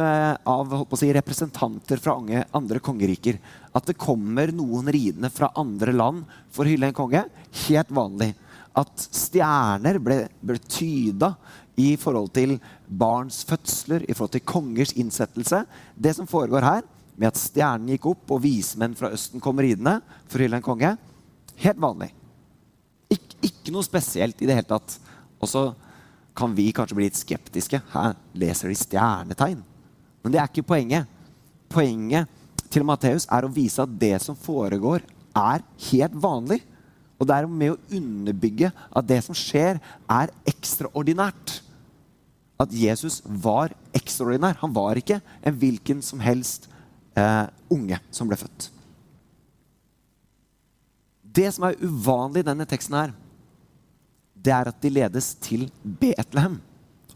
av 0.45 0.75
si, 0.99 1.09
representanter 1.15 2.01
fra 2.03 2.17
andre 2.57 2.83
kongeriker. 2.83 3.39
At 3.75 3.89
det 3.89 3.99
kommer 3.99 4.53
noen 4.55 4.91
ridende 4.93 5.31
fra 5.35 5.51
andre 5.59 5.95
land 5.95 6.27
for 6.55 6.65
å 6.65 6.73
hylle 6.73 6.91
en 6.91 6.97
konge. 6.97 7.25
Helt 7.67 7.91
vanlig 7.95 8.33
at 8.79 9.09
stjerner 9.11 9.99
ble, 10.03 10.21
ble 10.45 10.61
tyda 10.71 11.33
i 11.79 11.93
forhold 11.99 12.31
til 12.35 12.57
barns 12.87 13.43
fødsler, 13.47 14.05
i 14.07 14.15
forhold 14.15 14.37
til 14.37 14.47
kongers 14.47 14.95
innsettelse. 14.99 15.65
Det 15.95 16.15
som 16.17 16.29
foregår 16.31 16.67
her, 16.67 16.87
med 17.19 17.33
at 17.33 17.41
stjernen 17.41 17.91
gikk 17.91 18.13
opp 18.13 18.31
og 18.35 18.43
vismenn 18.45 18.95
fra 18.99 19.11
Østen 19.15 19.43
kom 19.43 19.59
ridende 19.59 19.97
for 20.29 20.39
å 20.39 20.45
hylle 20.45 20.61
en 20.61 20.67
konge, 20.67 20.93
helt 21.59 21.83
vanlig. 21.83 22.13
Ik 23.11 23.35
ikke 23.43 23.75
noe 23.75 23.87
spesielt 23.87 24.39
i 24.43 24.47
det 24.47 24.55
hele 24.59 24.71
tatt. 24.71 24.99
Og 25.43 25.51
så 25.51 25.65
kan 26.39 26.55
vi 26.55 26.71
kanskje 26.75 26.97
bli 26.99 27.09
litt 27.09 27.19
skeptiske. 27.19 27.81
Her 27.93 28.17
leser 28.39 28.71
de 28.71 28.79
stjernetegn. 28.79 29.63
Men 30.23 30.35
det 30.35 30.41
er 30.41 30.51
ikke 30.51 30.69
poenget. 30.71 31.09
Poenget 31.73 32.31
til 32.73 32.85
Matteus 32.87 33.27
er 33.33 33.47
å 33.47 33.53
vise 33.53 33.83
at 33.83 33.95
det 34.01 34.17
som 34.23 34.39
foregår, 34.39 35.03
er 35.37 35.65
helt 35.91 36.17
vanlig. 36.19 36.61
Og 37.19 37.27
det 37.27 37.35
er 37.35 37.51
med 37.51 37.75
å 37.75 37.99
underbygge 37.99 38.71
at 38.71 39.09
det 39.09 39.21
som 39.27 39.37
skjer, 39.37 39.81
er 40.07 40.33
ekstraordinært. 40.49 41.59
At 42.59 42.75
Jesus 42.75 43.21
var 43.27 43.75
ekstraordinær. 43.95 44.59
Han 44.63 44.75
var 44.75 44.99
ikke 44.99 45.21
en 45.47 45.59
hvilken 45.59 46.03
som 46.05 46.23
helst 46.23 46.69
eh, 47.19 47.47
unge 47.75 47.99
som 48.15 48.31
ble 48.31 48.39
født. 48.39 48.71
Det 51.39 51.51
som 51.55 51.69
er 51.69 51.79
uvanlig 51.83 52.43
i 52.43 52.49
denne 52.49 52.67
teksten, 52.67 52.97
her, 52.99 53.15
det 54.45 54.55
er 54.55 54.71
at 54.71 54.83
de 54.83 54.91
ledes 54.93 55.35
til 55.43 55.67
Betlehem 55.83 56.59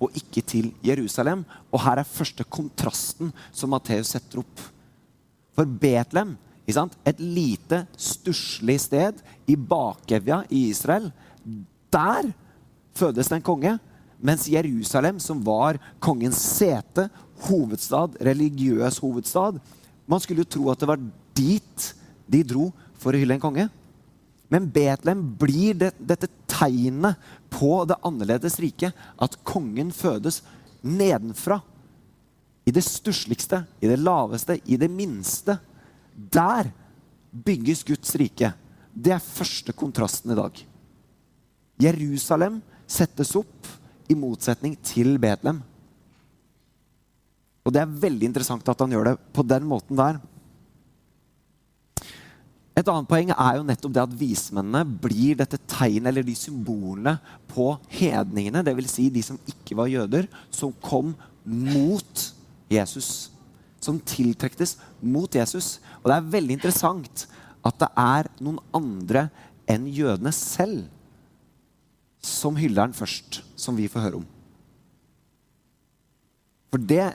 og 0.03 0.15
ikke 0.19 0.43
til 0.43 0.73
Jerusalem. 0.85 1.45
Og 1.71 1.83
her 1.85 2.03
er 2.03 2.09
første 2.09 2.45
kontrasten 2.45 3.33
som 3.55 3.73
Matteus 3.73 4.15
setter 4.15 4.43
opp. 4.43 4.65
For 5.55 5.69
Betlehem 5.69 6.37
et 6.67 7.19
lite, 7.19 7.87
stusslig 7.99 8.79
sted 8.81 9.19
i 9.47 9.57
bakevja 9.57 10.43
i 10.49 10.69
Israel. 10.71 11.11
Der 11.93 12.31
fødes 12.95 13.29
det 13.29 13.37
en 13.37 13.43
konge. 13.43 13.79
Mens 14.23 14.47
Jerusalem, 14.49 15.19
som 15.19 15.43
var 15.45 15.79
kongens 16.01 16.39
sete, 16.39 17.09
hovedstad, 17.49 18.15
religiøs 18.23 18.99
hovedstad 19.03 19.59
Man 20.07 20.21
skulle 20.21 20.43
jo 20.43 20.51
tro 20.51 20.71
at 20.71 20.81
det 20.81 20.89
var 20.89 21.01
dit 21.35 21.95
de 22.27 22.43
dro 22.45 22.71
for 22.99 23.15
å 23.15 23.19
hylle 23.19 23.35
en 23.35 23.43
konge. 23.43 23.69
Men 24.53 24.69
Betlehem 24.69 25.23
blir 25.41 25.79
det, 25.81 25.95
dette 25.97 26.29
tegnet 26.51 27.21
på 27.53 27.87
det 27.89 27.97
annerledes 28.05 28.59
riket. 28.61 28.93
At 29.17 29.39
kongen 29.49 29.93
fødes 29.97 30.43
nedenfra. 30.85 31.63
I 32.69 32.75
det 32.75 32.85
stussligste, 32.85 33.65
i 33.81 33.89
det 33.91 33.99
laveste, 34.03 34.59
i 34.69 34.77
det 34.79 34.91
minste. 34.93 35.57
Der 36.13 36.69
bygges 37.33 37.83
Guds 37.89 38.13
rike. 38.21 38.53
Det 38.93 39.15
er 39.17 39.25
første 39.25 39.73
kontrasten 39.73 40.35
i 40.35 40.39
dag. 40.39 40.61
Jerusalem 41.81 42.61
settes 42.87 43.33
opp 43.41 43.71
i 44.13 44.17
motsetning 44.19 44.77
til 44.85 45.17
Betlehem. 45.23 45.63
Og 47.63 47.73
det 47.73 47.81
er 47.81 47.99
veldig 48.05 48.29
interessant 48.29 48.69
at 48.69 48.85
han 48.85 48.93
gjør 48.93 49.13
det 49.13 49.17
på 49.33 49.45
den 49.47 49.65
måten 49.71 49.97
der. 49.97 50.21
Et 52.73 52.89
annet 52.89 53.09
poeng 53.09 53.35
er 53.35 53.59
jo 53.59 53.67
nettopp 53.69 53.93
det 53.93 54.05
at 54.07 54.15
vismennene 54.17 54.85
blir 55.05 55.37
dette 55.43 55.59
tegnet, 55.69 56.09
eller 56.09 56.25
de 56.25 56.37
symbolene, 56.39 57.19
på 57.53 57.75
hedningene. 57.93 58.65
Dvs. 58.65 58.95
Si 58.95 59.11
de 59.13 59.25
som 59.27 59.41
ikke 59.51 59.77
var 59.77 59.93
jøder, 59.93 60.31
som 60.49 60.73
kom 60.81 61.13
mot 61.45 62.27
Jesus 62.73 63.33
som 63.83 63.99
tiltrektes 64.07 64.77
mot 65.03 65.31
Jesus. 65.35 65.79
Og 66.03 66.11
det 66.11 66.17
er 66.17 66.33
veldig 66.37 66.59
interessant 66.59 67.27
at 67.67 67.79
det 67.83 67.91
er 67.99 68.31
noen 68.43 68.61
andre 68.75 69.27
enn 69.71 69.89
jødene 69.91 70.33
selv 70.35 70.87
som 72.23 72.55
hyller 72.59 72.87
den 72.87 72.95
først, 72.95 73.41
som 73.59 73.75
vi 73.79 73.89
får 73.91 74.07
høre 74.07 74.21
om. 74.21 74.27
For 76.71 76.83
det, 76.83 77.13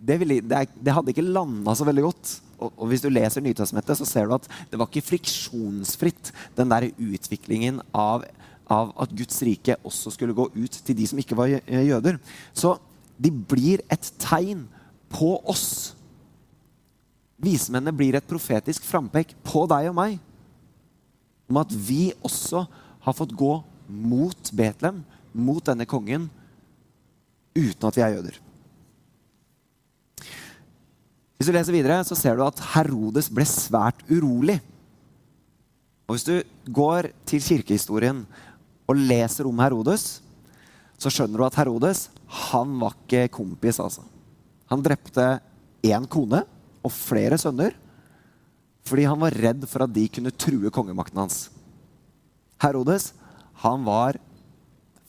det, 0.00 0.16
ville, 0.22 0.40
det, 0.40 0.92
hadde 0.92 1.12
ikke 1.12 1.24
landa 1.24 1.74
så 1.76 1.86
veldig 1.86 2.04
godt. 2.08 2.32
Og, 2.58 2.86
hvis 2.88 3.04
du 3.04 3.10
leser 3.12 3.44
Nytestamentet, 3.44 3.98
så 3.98 4.08
ser 4.08 4.28
du 4.28 4.36
at 4.36 4.48
det 4.70 4.78
var 4.80 4.88
ikke 4.88 5.04
friksjonsfritt, 5.04 6.32
den 6.56 6.72
der 6.72 6.88
utviklingen 6.92 7.82
av, 7.92 8.24
av 8.72 8.94
at 9.02 9.12
Guds 9.16 9.42
rike 9.44 9.76
også 9.84 10.14
skulle 10.14 10.36
gå 10.36 10.48
ut 10.54 10.80
til 10.86 10.96
de 10.96 11.08
som 11.10 11.20
ikke 11.20 11.36
var 11.38 11.52
jøder. 11.52 12.16
Så 12.56 12.78
de 13.20 13.32
blir 13.32 13.84
et 13.92 14.12
tegn 14.22 14.64
på 15.12 15.36
oss 15.48 15.96
Vismennene 17.36 17.92
blir 17.92 18.16
et 18.16 18.28
profetisk 18.28 18.84
frampek 18.88 19.34
på 19.44 19.66
deg 19.68 19.90
og 19.90 19.98
meg 19.98 20.16
om 21.46 21.60
at 21.60 21.70
vi 21.70 22.10
også 22.24 22.64
har 23.04 23.14
fått 23.14 23.34
gå 23.36 23.52
mot 23.86 24.50
Betlehem, 24.56 25.04
mot 25.30 25.62
denne 25.62 25.86
kongen, 25.86 26.26
uten 27.54 27.86
at 27.86 27.98
vi 27.98 28.02
er 28.02 28.16
jøder. 28.16 28.40
Hvis 31.36 31.50
du 31.50 31.52
leser 31.52 31.74
videre, 31.76 32.00
så 32.08 32.16
ser 32.16 32.36
du 32.36 32.44
at 32.46 32.60
Herodes 32.72 33.28
ble 33.32 33.44
svært 33.48 34.00
urolig. 34.08 34.56
Og 36.06 36.16
Hvis 36.16 36.24
du 36.24 36.36
går 36.72 37.10
til 37.28 37.42
kirkehistorien 37.42 38.22
og 38.86 38.96
leser 38.96 39.48
om 39.48 39.58
Herodes, 39.60 40.22
så 40.96 41.12
skjønner 41.12 41.42
du 41.42 41.44
at 41.44 41.58
Herodes 41.58 42.06
han 42.48 42.72
var 42.80 42.94
ikke 42.96 43.28
kompis. 43.36 43.80
altså. 43.80 44.02
Han 44.70 44.82
drepte 44.82 45.40
én 45.84 46.06
kone 46.08 46.42
og 46.82 46.92
flere 46.92 47.38
sønner 47.38 47.76
fordi 48.86 49.02
han 49.02 49.18
var 49.18 49.34
redd 49.34 49.64
for 49.66 49.82
at 49.82 49.90
de 49.90 50.04
kunne 50.06 50.30
true 50.30 50.70
kongemakten 50.70 51.18
hans. 51.18 51.48
Herodes, 52.62 53.08
han 53.58 53.82
var 53.82 54.14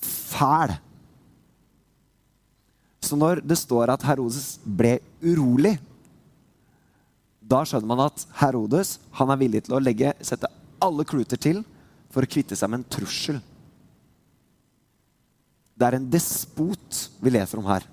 fæl. 0.02 0.74
Så 3.06 3.16
når 3.16 3.44
det 3.46 3.58
står 3.62 3.94
at 3.94 4.02
Herodes 4.02 4.58
ble 4.66 4.96
urolig, 5.22 5.76
da 7.48 7.64
skjønner 7.64 7.88
man 7.90 8.06
at 8.08 8.26
Herodes 8.42 8.98
han 9.18 9.32
er 9.32 9.40
villig 9.40 9.64
til 9.66 9.78
å 9.78 9.84
legge, 9.84 10.14
sette 10.22 10.50
alle 10.84 11.06
kluter 11.08 11.40
til 11.40 11.64
for 12.12 12.24
å 12.24 12.30
kvitte 12.30 12.58
seg 12.58 12.72
med 12.72 12.82
en 12.82 12.90
trussel. 12.98 13.40
Det 15.78 15.86
er 15.86 16.00
en 16.00 16.10
despot 16.10 17.06
vi 17.22 17.34
leser 17.34 17.62
om 17.62 17.70
her. 17.70 17.86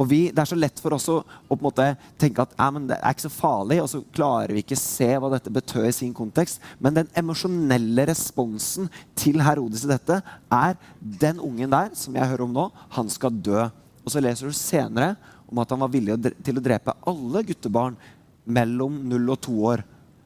Og 0.00 0.08
vi, 0.08 0.20
Det 0.34 0.40
er 0.40 0.48
så 0.48 0.58
lett 0.58 0.80
for 0.82 0.96
oss 0.96 1.04
å, 1.12 1.20
å 1.22 1.72
tenke 2.18 2.42
at 2.42 2.54
det 2.56 2.96
er 2.96 3.12
ikke 3.12 3.26
så 3.28 3.30
farlig, 3.30 3.78
og 3.82 3.90
så 3.90 4.00
klarer 4.14 4.54
vi 4.54 4.64
ikke 4.64 4.78
se 4.78 5.10
hva 5.14 5.30
dette 5.30 5.52
betød 5.52 5.86
i 5.86 5.94
sin 5.94 6.14
kontekst. 6.16 6.62
Men 6.82 6.96
den 6.96 7.12
emosjonelle 7.14 8.08
responsen 8.08 8.88
til 9.14 9.38
Herodes 9.44 9.84
i 9.84 9.92
dette 9.92 10.18
er 10.50 10.74
den 10.98 11.38
ungen 11.38 11.70
der 11.70 11.92
som 11.98 12.16
jeg 12.16 12.30
hører 12.32 12.46
om 12.48 12.56
nå, 12.56 12.66
han 12.96 13.12
skal 13.12 13.36
dø. 13.36 13.68
Og 14.02 14.10
så 14.10 14.22
leser 14.24 14.50
du 14.50 14.56
senere 14.56 15.14
om 15.52 15.60
at 15.60 15.72
han 15.74 15.82
var 15.84 15.92
villig 15.92 16.16
til 16.40 16.58
å 16.58 16.64
drepe 16.64 16.96
alle 17.08 17.44
guttebarn 17.46 17.98
mellom 18.44 18.96
0 19.10 19.34
og 19.34 19.42
2 19.44 19.56
år 19.68 19.82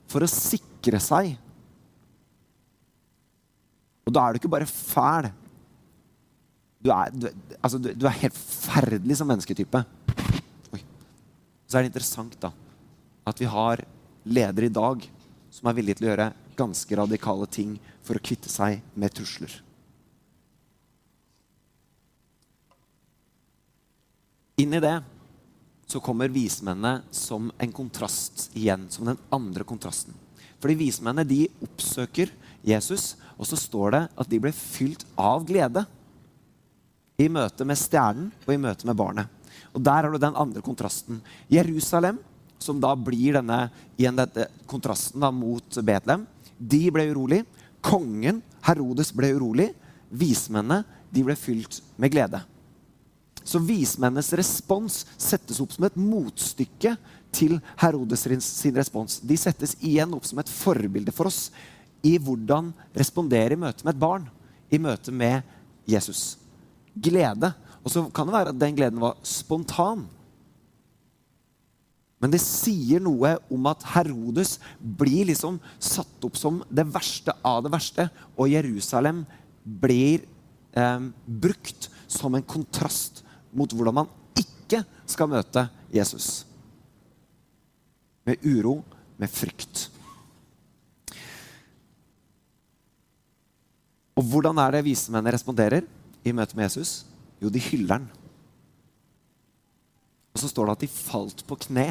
for 0.09 0.23
å 0.23 0.30
sikre 0.30 1.00
seg. 1.02 1.35
Og 4.06 4.14
da 4.14 4.23
er 4.23 4.33
du 4.33 4.40
ikke 4.40 4.52
bare 4.52 4.68
fæl, 4.71 5.33
du 6.78 6.92
er, 6.95 7.11
du, 7.11 7.26
altså, 7.59 7.80
du, 7.83 7.90
du 7.99 8.06
er 8.06 8.21
helt 8.21 8.37
forferdelig 8.38 9.18
som 9.18 9.26
mennesketype. 9.26 9.83
Oi. 10.76 10.83
Så 11.66 11.78
er 11.78 11.83
det 11.83 11.90
interessant 11.90 12.37
da, 12.38 12.52
at 13.26 13.42
vi 13.42 13.50
har 13.50 13.83
ledere 14.26 14.71
i 14.71 14.75
dag 14.76 15.02
som 15.50 15.66
er 15.66 15.78
villige 15.78 15.99
til 15.99 16.06
å 16.06 16.12
gjøre 16.12 16.30
ganske 16.56 16.99
radikale 17.02 17.49
ting 17.50 17.75
for 18.06 18.14
å 18.14 18.23
kvitte 18.23 18.52
seg 18.52 18.78
med 18.95 19.14
trusler. 19.16 19.50
Inn 24.62 24.73
i 24.73 24.80
det 24.80 24.95
så 25.86 26.00
kommer 26.02 26.32
vismennene 26.32 27.02
som 27.14 27.50
en 27.58 27.72
kontrast 27.72 28.50
igjen. 28.58 28.88
Som 28.90 29.06
den 29.06 29.20
andre 29.30 29.64
kontrasten. 29.64 30.14
Fordi 30.60 30.74
vismennene 30.78 31.26
de 31.28 31.44
oppsøker 31.62 32.32
Jesus, 32.66 33.14
og 33.36 33.46
så 33.46 33.58
står 33.60 33.94
det 33.94 34.02
at 34.16 34.30
de 34.30 34.40
ble 34.42 34.52
fylt 34.56 35.04
av 35.20 35.44
glede 35.46 35.84
i 37.20 37.28
møte 37.32 37.64
med 37.68 37.78
stjernen 37.78 38.32
og 38.44 38.52
i 38.52 38.60
møte 38.60 38.88
med 38.88 38.98
barnet. 38.98 39.28
Og 39.76 39.82
Der 39.84 40.02
har 40.02 40.10
du 40.10 40.18
den 40.18 40.36
andre 40.36 40.62
kontrasten. 40.64 41.20
Jerusalem, 41.52 42.18
som 42.58 42.80
da 42.80 42.94
blir 42.96 43.36
denne 43.36 43.66
igjen 43.98 44.16
dette 44.16 44.48
kontrasten 44.66 45.20
da, 45.20 45.30
mot 45.30 45.78
Betlehem, 45.84 46.26
de 46.56 46.82
ble 46.90 47.10
urolig. 47.12 47.42
Kongen, 47.84 48.40
Herodes, 48.64 49.12
ble 49.12 49.34
urolig. 49.36 49.70
Vismennene 50.10 50.82
de 51.12 51.25
ble 51.26 51.36
fylt 51.38 51.82
med 52.00 52.14
glede. 52.14 52.40
Så 53.47 53.61
vismennenes 53.63 54.32
respons 54.35 55.04
settes 55.15 55.61
opp 55.63 55.75
som 55.75 55.87
et 55.87 55.99
motstykke 56.00 56.97
til 57.37 57.61
Herodes 57.78 58.26
sin 58.43 58.75
respons. 58.75 59.21
De 59.23 59.37
settes 59.39 59.76
igjen 59.78 60.15
opp 60.17 60.26
som 60.26 60.41
et 60.43 60.50
forbilde 60.50 61.15
for 61.15 61.30
oss 61.30 61.47
i 62.06 62.17
hvordan 62.23 62.73
respondere 62.97 63.54
i 63.54 63.61
møte 63.61 63.87
med 63.87 63.95
et 63.95 64.02
barn, 64.02 64.26
i 64.71 64.80
møte 64.82 65.15
med 65.15 65.47
Jesus 65.87 66.37
glede. 66.97 67.52
Og 67.87 67.93
så 67.93 68.02
kan 68.11 68.26
det 68.26 68.35
være 68.35 68.54
at 68.54 68.61
den 68.61 68.76
gleden 68.76 69.02
var 69.02 69.19
spontan. 69.26 70.06
Men 72.19 72.32
det 72.32 72.41
sier 72.43 73.02
noe 73.04 73.35
om 73.52 73.69
at 73.71 73.85
Herodes 73.93 74.56
blir 74.80 75.28
liksom 75.28 75.61
satt 75.78 76.25
opp 76.26 76.39
som 76.41 76.63
det 76.73 76.87
verste 76.89 77.35
av 77.47 77.61
det 77.67 77.73
verste. 77.75 78.09
Og 78.35 78.50
Jerusalem 78.50 79.23
blir 79.63 80.25
eh, 80.73 81.06
brukt 81.26 81.91
som 82.11 82.35
en 82.35 82.47
kontrast 82.47 83.23
mot 83.56 83.73
hvordan 83.73 84.02
man 84.02 84.10
ikke 84.36 84.82
skal 85.08 85.30
møte 85.32 85.66
Jesus. 85.95 86.45
Med 88.26 88.42
uro, 88.45 88.80
med 89.16 89.30
frykt. 89.32 89.86
Og 94.16 94.25
hvordan 94.25 94.58
er 94.60 94.78
det 94.78 94.86
vismennene 94.86 95.34
responderer? 95.34 95.84
i 96.26 96.34
møte 96.34 96.58
med 96.58 96.66
Jesus? 96.66 97.04
Jo, 97.42 97.50
de 97.52 97.62
hyller 97.62 98.00
han. 98.00 98.08
Og 100.34 100.42
så 100.42 100.50
står 100.50 100.69
det 100.69 100.76
at 100.76 100.84
de 100.84 100.90
falt 100.92 101.45
på 101.49 101.58
kne. 101.66 101.86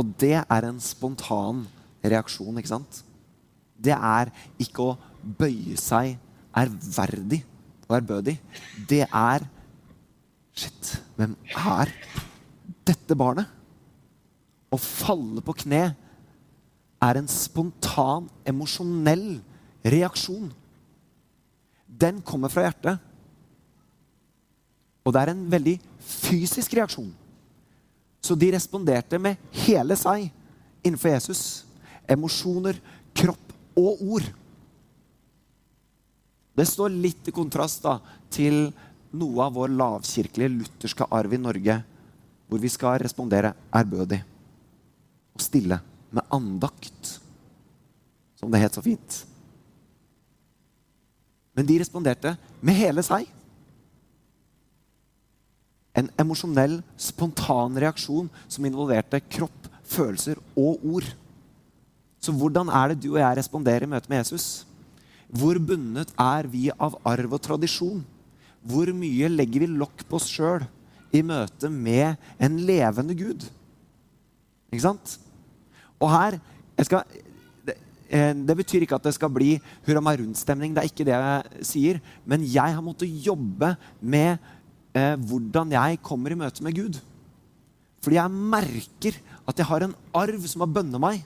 Og 0.00 0.14
det 0.20 0.38
er 0.40 0.66
en 0.66 0.80
spontan 0.82 1.66
reaksjon, 2.00 2.56
ikke 2.58 2.72
sant? 2.72 3.02
Det 3.76 3.94
er 3.94 4.32
ikke 4.60 4.90
å 4.92 4.96
bøye 5.20 5.76
seg 5.80 6.16
ærverdig 6.56 7.42
og 7.86 7.96
ærbødig. 7.98 8.38
Det 8.88 9.04
er 9.04 9.44
Shit, 10.56 10.96
hvem 11.16 11.36
er 11.54 11.92
dette 12.86 13.16
barnet? 13.18 13.48
Å 14.70 14.78
falle 14.78 15.42
på 15.42 15.54
kne 15.64 15.82
er 17.00 17.18
en 17.18 17.30
spontan, 17.30 18.28
emosjonell 18.46 19.40
reaksjon 19.82 20.50
den 22.00 22.20
kommer 22.22 22.52
fra 22.52 22.64
hjertet. 22.64 23.00
Og 25.04 25.14
det 25.14 25.22
er 25.22 25.32
en 25.32 25.46
veldig 25.50 25.76
fysisk 26.04 26.76
reaksjon. 26.78 27.10
Så 28.20 28.36
de 28.36 28.50
responderte 28.52 29.18
med 29.18 29.40
hele 29.64 29.96
seg 29.98 30.28
innenfor 30.84 31.14
Jesus. 31.14 31.42
Emosjoner, 32.10 32.78
kropp 33.16 33.54
og 33.80 34.02
ord. 34.04 34.28
Det 36.56 36.66
står 36.68 36.92
litt 36.92 37.30
i 37.30 37.34
kontrast 37.34 37.82
da, 37.86 37.96
til 38.30 38.68
noe 39.16 39.46
av 39.46 39.56
vår 39.58 39.72
lavkirkelige 39.74 40.52
lutherske 40.54 41.06
arv 41.10 41.34
i 41.34 41.40
Norge, 41.40 41.80
hvor 42.50 42.62
vi 42.62 42.70
skal 42.70 43.00
respondere 43.02 43.52
ærbødig 43.74 44.20
og 45.34 45.42
stille 45.42 45.80
med 46.10 46.26
andakt, 46.34 47.16
som 48.38 48.50
det 48.50 48.62
het 48.62 48.76
så 48.76 48.82
fint. 48.84 49.20
Men 51.54 51.66
de 51.68 51.78
responderte 51.82 52.34
med 52.62 52.78
hele 52.78 53.02
seg. 53.04 53.26
En 55.98 56.08
emosjonell, 56.22 56.78
spontan 56.98 57.78
reaksjon 57.82 58.30
som 58.46 58.66
involverte 58.66 59.20
kropp, 59.26 59.66
følelser 59.90 60.38
og 60.54 60.84
ord. 60.86 61.08
Så 62.22 62.32
hvordan 62.36 62.70
er 62.70 62.92
det 62.92 63.02
du 63.02 63.10
og 63.14 63.20
jeg 63.22 63.38
responderer 63.40 63.86
i 63.86 63.90
møte 63.90 64.10
med 64.10 64.22
Jesus? 64.22 64.64
Hvor 65.30 65.58
bundet 65.58 66.12
er 66.18 66.46
vi 66.50 66.68
av 66.74 66.96
arv 67.06 67.34
og 67.36 67.42
tradisjon? 67.42 68.02
Hvor 68.66 68.90
mye 68.92 69.30
legger 69.32 69.64
vi 69.64 69.70
lokk 69.72 70.04
på 70.08 70.18
oss 70.18 70.28
sjøl 70.28 70.66
i 71.16 71.22
møte 71.26 71.70
med 71.72 72.20
en 72.42 72.60
levende 72.68 73.16
Gud? 73.16 73.46
Ikke 74.70 74.84
sant? 74.84 75.16
Og 76.00 76.12
her 76.12 76.36
skal, 76.84 77.04
det, 77.66 77.76
det 78.46 78.56
betyr 78.60 78.84
ikke 78.84 78.98
at 79.00 79.08
det 79.08 79.14
skal 79.16 79.32
bli 79.32 79.54
hurra 79.86 80.02
meg 80.04 80.20
rundt-stemning. 80.20 80.74
Det 80.76 80.84
er 80.84 80.90
ikke 80.90 81.08
det 81.08 81.16
jeg 81.16 81.66
sier. 81.72 82.00
Men 82.28 82.44
jeg 82.44 82.76
har 82.76 82.84
måttet 82.84 83.24
jobbe 83.24 83.74
med 84.00 84.36
eh, 84.94 85.16
hvordan 85.16 85.74
jeg 85.76 86.02
kommer 86.04 86.32
i 86.32 86.40
møte 86.40 86.64
med 86.64 86.76
Gud. 86.76 87.00
Fordi 88.00 88.16
jeg 88.16 88.32
merker 88.54 89.20
at 89.48 89.58
jeg 89.60 89.68
har 89.68 89.84
en 89.84 89.96
arv 90.16 90.46
som 90.48 90.64
har 90.64 90.72
bønnet 90.72 91.02
meg. 91.02 91.24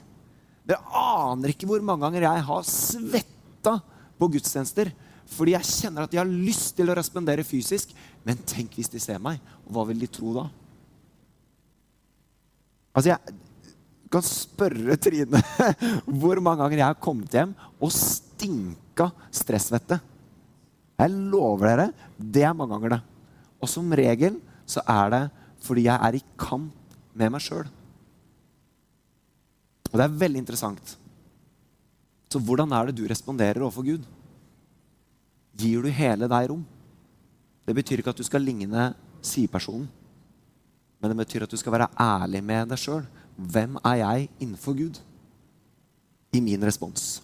Dere 0.65 0.81
aner 0.97 1.53
ikke 1.53 1.67
hvor 1.69 1.83
mange 1.85 2.07
ganger 2.07 2.25
jeg 2.25 2.45
har 2.47 2.67
svetta 2.67 3.77
på 4.15 4.29
gudstjenester 4.33 4.89
fordi 5.31 5.55
jeg 5.55 5.67
kjenner 5.67 6.05
at 6.05 6.13
de 6.13 6.19
har 6.19 6.29
lyst 6.29 6.75
til 6.77 6.89
å 6.91 6.97
respondere 6.97 7.45
fysisk. 7.47 7.91
Men 8.25 8.43
tenk 8.47 8.77
hvis 8.77 8.91
de 8.93 9.01
ser 9.01 9.21
meg, 9.21 9.41
hva 9.65 9.85
vil 9.89 9.99
de 10.01 10.09
tro 10.11 10.35
da? 10.37 10.45
Altså, 12.95 13.11
jeg, 13.11 13.35
kan 14.15 14.25
spørre 14.25 14.97
Trine 15.01 15.41
hvor 16.21 16.39
mange 16.43 16.61
ganger 16.61 16.79
jeg 16.79 16.87
har 16.87 17.01
kommet 17.01 17.33
hjem 17.35 17.55
og 17.83 17.91
stinka 17.93 19.09
stressvette. 19.33 19.99
Jeg 20.95 21.11
lover 21.33 21.67
dere, 21.67 21.87
det 22.15 22.45
er 22.47 22.55
mange 22.55 22.75
ganger 22.75 22.95
det. 22.95 23.01
Og 23.59 23.71
som 23.71 23.91
regel 23.97 24.37
så 24.69 24.83
er 24.87 25.11
det 25.11 25.23
fordi 25.65 25.87
jeg 25.87 25.97
er 25.97 26.17
i 26.17 26.23
kamp 26.39 26.95
med 27.17 27.33
meg 27.33 27.43
sjøl. 27.43 27.65
Og 29.91 29.97
det 29.97 30.05
er 30.05 30.19
veldig 30.21 30.41
interessant. 30.43 30.95
Så 32.31 32.41
hvordan 32.43 32.73
er 32.75 32.89
det 32.89 32.97
du 32.97 33.05
responderer 33.09 33.63
overfor 33.63 33.85
Gud? 33.87 34.05
Gir 35.55 35.85
du 35.85 35.89
hele 35.89 36.27
deg 36.31 36.49
rom? 36.51 36.63
Det 37.65 37.75
betyr 37.75 38.01
ikke 38.01 38.13
at 38.13 38.19
du 38.19 38.27
skal 38.27 38.43
ligne 38.43 38.91
sidepersonen. 39.25 39.87
Men 40.99 41.11
det 41.11 41.19
betyr 41.23 41.45
at 41.45 41.51
du 41.51 41.57
skal 41.59 41.75
være 41.75 41.91
ærlig 42.01 42.41
med 42.43 42.71
deg 42.71 42.81
sjøl. 42.81 43.05
Hvem 43.35 43.77
er 43.83 43.99
jeg 44.01 44.29
innenfor 44.39 44.77
Gud? 44.77 44.99
I 46.35 46.41
min 46.43 46.63
respons. 46.65 47.21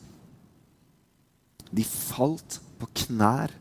De 1.71 1.83
falt 1.87 2.59
på 2.79 2.89
knær 3.05 3.53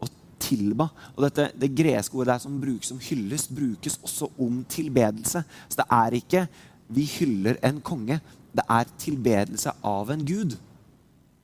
og 0.00 0.08
tilba. 0.40 0.88
Og 1.16 1.24
dette, 1.26 1.50
Det 1.60 1.74
greske 1.76 2.16
ordet 2.16 2.34
der 2.34 2.38
som 2.38 2.60
brukes 2.60 2.88
som 2.88 2.98
hyllest, 2.98 3.54
brukes 3.54 4.00
også 4.02 4.30
om 4.38 4.64
tilbedelse. 4.64 5.44
Så 5.68 5.76
det 5.76 5.86
er 5.90 6.10
ikke 6.10 6.48
'vi 6.88 7.04
hyller 7.04 7.56
en 7.62 7.80
konge'. 7.80 8.20
Det 8.52 8.64
er 8.68 8.84
tilbedelse 8.98 9.70
av 9.84 10.10
en 10.10 10.26
gud 10.26 10.58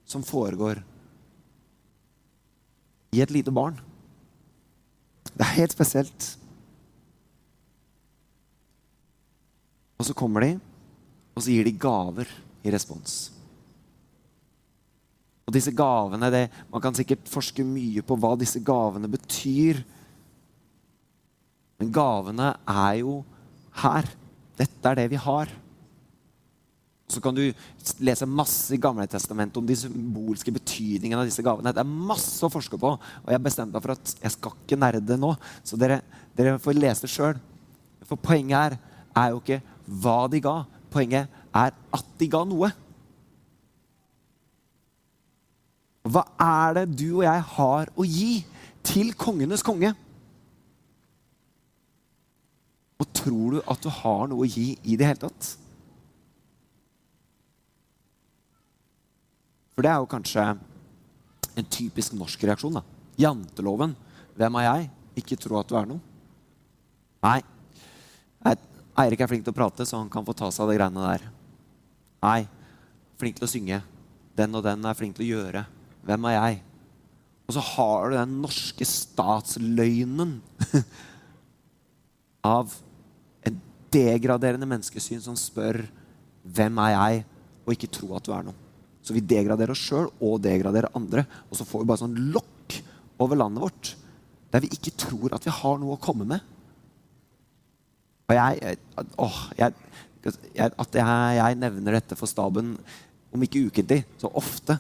som 0.05 0.23
foregår 0.23 0.83
i 3.17 3.23
et 3.25 3.33
lite 3.33 3.53
barn. 3.55 3.79
Det 5.33 5.45
er 5.45 5.57
helt 5.57 5.75
spesielt. 5.75 6.29
Og 9.97 10.05
så 10.09 10.17
kommer 10.17 10.45
de, 10.45 10.53
og 11.35 11.43
så 11.43 11.53
gir 11.53 11.65
de 11.65 11.73
gaver 11.81 12.29
i 12.67 12.73
respons. 12.73 13.17
Og 15.47 15.55
disse 15.55 15.73
gavene, 15.73 16.31
det, 16.31 16.49
Man 16.73 16.83
kan 16.83 16.95
sikkert 16.95 17.29
forske 17.31 17.65
mye 17.65 18.03
på 18.03 18.17
hva 18.19 18.35
disse 18.37 18.61
gavene 18.61 19.09
betyr. 19.09 19.81
Men 21.79 21.93
gavene 21.93 22.55
er 22.67 22.95
jo 23.01 23.21
her. 23.83 24.09
Dette 24.59 24.91
er 24.91 24.99
det 24.99 25.11
vi 25.13 25.21
har. 25.21 25.53
Så 27.07 27.21
kan 27.23 27.35
du 27.37 27.45
lese 28.03 28.27
masse 28.27 28.75
i 28.75 28.81
Gamle 28.83 29.07
testamentet 29.07 29.61
om 29.61 29.67
de 29.67 29.77
symbolske 29.79 30.51
betydningene 30.55 31.21
av 31.23 31.29
disse 31.29 31.45
gavene. 31.45 31.71
Det 31.75 31.83
er 31.83 31.99
masse 32.11 32.43
å 32.43 32.51
forske 32.51 32.79
på, 32.83 32.97
og 32.99 33.31
jeg 33.31 33.43
bestemte 33.45 33.77
meg 33.77 33.85
for 33.85 33.95
at 33.95 34.15
jeg 34.25 34.35
skal 34.35 34.57
ikke 34.57 34.79
nerde 34.83 35.19
nå. 35.21 35.31
Så 35.63 35.79
dere, 35.79 36.01
dere 36.35 36.57
får 36.63 36.79
lese 36.79 37.11
sjøl. 37.11 37.39
For 38.07 38.19
poenget 38.19 38.59
her 38.59 38.79
er 39.23 39.31
jo 39.33 39.39
ikke 39.43 39.61
hva 40.03 40.19
de 40.33 40.41
ga. 40.43 40.57
Poenget 40.91 41.31
er 41.55 41.77
at 41.95 42.11
de 42.19 42.29
ga 42.33 42.43
noe. 42.49 42.73
Hva 46.07 46.25
er 46.43 46.75
det 46.81 46.87
du 46.99 47.09
og 47.19 47.25
jeg 47.27 47.45
har 47.53 47.93
å 47.95 48.07
gi 48.07 48.33
til 48.87 49.15
kongenes 49.19 49.63
konge? 49.67 49.93
Og 52.97 53.09
tror 53.15 53.57
du 53.57 53.63
at 53.63 53.83
du 53.83 53.91
har 53.93 54.27
noe 54.31 54.47
å 54.47 54.51
gi 54.51 54.73
i 54.83 54.99
det 54.99 55.09
hele 55.11 55.23
tatt? 55.27 55.66
For 59.77 59.85
det 59.85 59.93
er 59.93 60.01
jo 60.01 60.09
kanskje 60.09 60.43
en 61.57 61.67
typisk 61.69 62.17
norsk 62.17 62.47
reaksjon. 62.49 62.79
da. 62.81 62.83
Janteloven. 63.21 63.93
Hvem 64.37 64.57
er 64.61 64.65
jeg? 64.65 64.89
Ikke 65.21 65.37
tro 65.37 65.61
at 65.61 65.69
du 65.69 65.77
er 65.77 65.87
noe. 65.89 66.01
Nei. 67.25 67.43
Eirik 68.97 69.21
er 69.21 69.29
flink 69.29 69.45
til 69.45 69.53
å 69.53 69.57
prate, 69.57 69.85
så 69.85 69.99
han 70.01 70.09
kan 70.09 70.25
få 70.25 70.33
ta 70.33 70.49
seg 70.49 70.65
av 70.65 70.71
de 70.73 70.79
greiene 70.79 71.05
der. 71.05 71.27
Nei. 72.25 72.41
Flink 73.21 73.37
til 73.37 73.45
å 73.45 73.51
synge. 73.51 73.83
Den 74.37 74.57
og 74.57 74.65
den 74.65 74.89
er 74.89 74.97
flink 74.97 75.19
til 75.19 75.27
å 75.27 75.31
gjøre. 75.35 75.67
Hvem 76.09 76.29
er 76.31 76.37
jeg? 76.37 76.63
Og 77.47 77.57
så 77.57 77.63
har 77.75 78.09
du 78.09 78.17
den 78.17 78.37
norske 78.41 78.89
statsløgnen 78.89 80.39
av 82.57 82.73
en 83.47 83.61
degraderende 83.93 84.69
menneskesyn 84.69 85.21
som 85.23 85.37
spør 85.39 85.85
hvem 86.57 86.81
er 86.87 86.95
jeg, 86.95 87.27
og 87.67 87.77
ikke 87.77 87.93
tro 87.93 88.15
at 88.17 88.25
du 88.25 88.33
er 88.33 88.49
noe. 88.49 88.66
Så 89.07 89.15
vi 89.15 89.23
degraderer 89.23 89.71
oss 89.71 89.85
sjøl 89.87 90.09
og 90.19 90.41
degraderer 90.43 90.91
andre. 90.99 91.23
Og 91.47 91.59
så 91.59 91.67
får 91.69 91.85
vi 91.85 91.89
bare 91.93 92.03
sånn 92.03 92.19
lokk 92.35 92.81
over 93.23 93.39
landet 93.39 93.63
vårt 93.63 93.93
der 94.53 94.63
vi 94.65 94.71
ikke 94.73 94.95
tror 94.99 95.35
at 95.37 95.45
vi 95.45 95.53
har 95.53 95.81
noe 95.81 95.97
å 95.97 96.01
komme 96.03 96.27
med. 96.29 96.45
Og 98.27 98.35
jeg, 98.35 98.79
åh, 99.23 99.41
jeg, 99.59 99.75
jeg 100.57 100.73
At 100.83 100.97
jeg, 100.99 101.35
jeg 101.39 101.59
nevner 101.61 101.99
dette 101.99 102.17
for 102.19 102.31
staben, 102.31 102.73
om 103.35 103.43
ikke 103.45 103.67
ukentlig, 103.69 104.01
så 104.19 104.31
ofte 104.35 104.79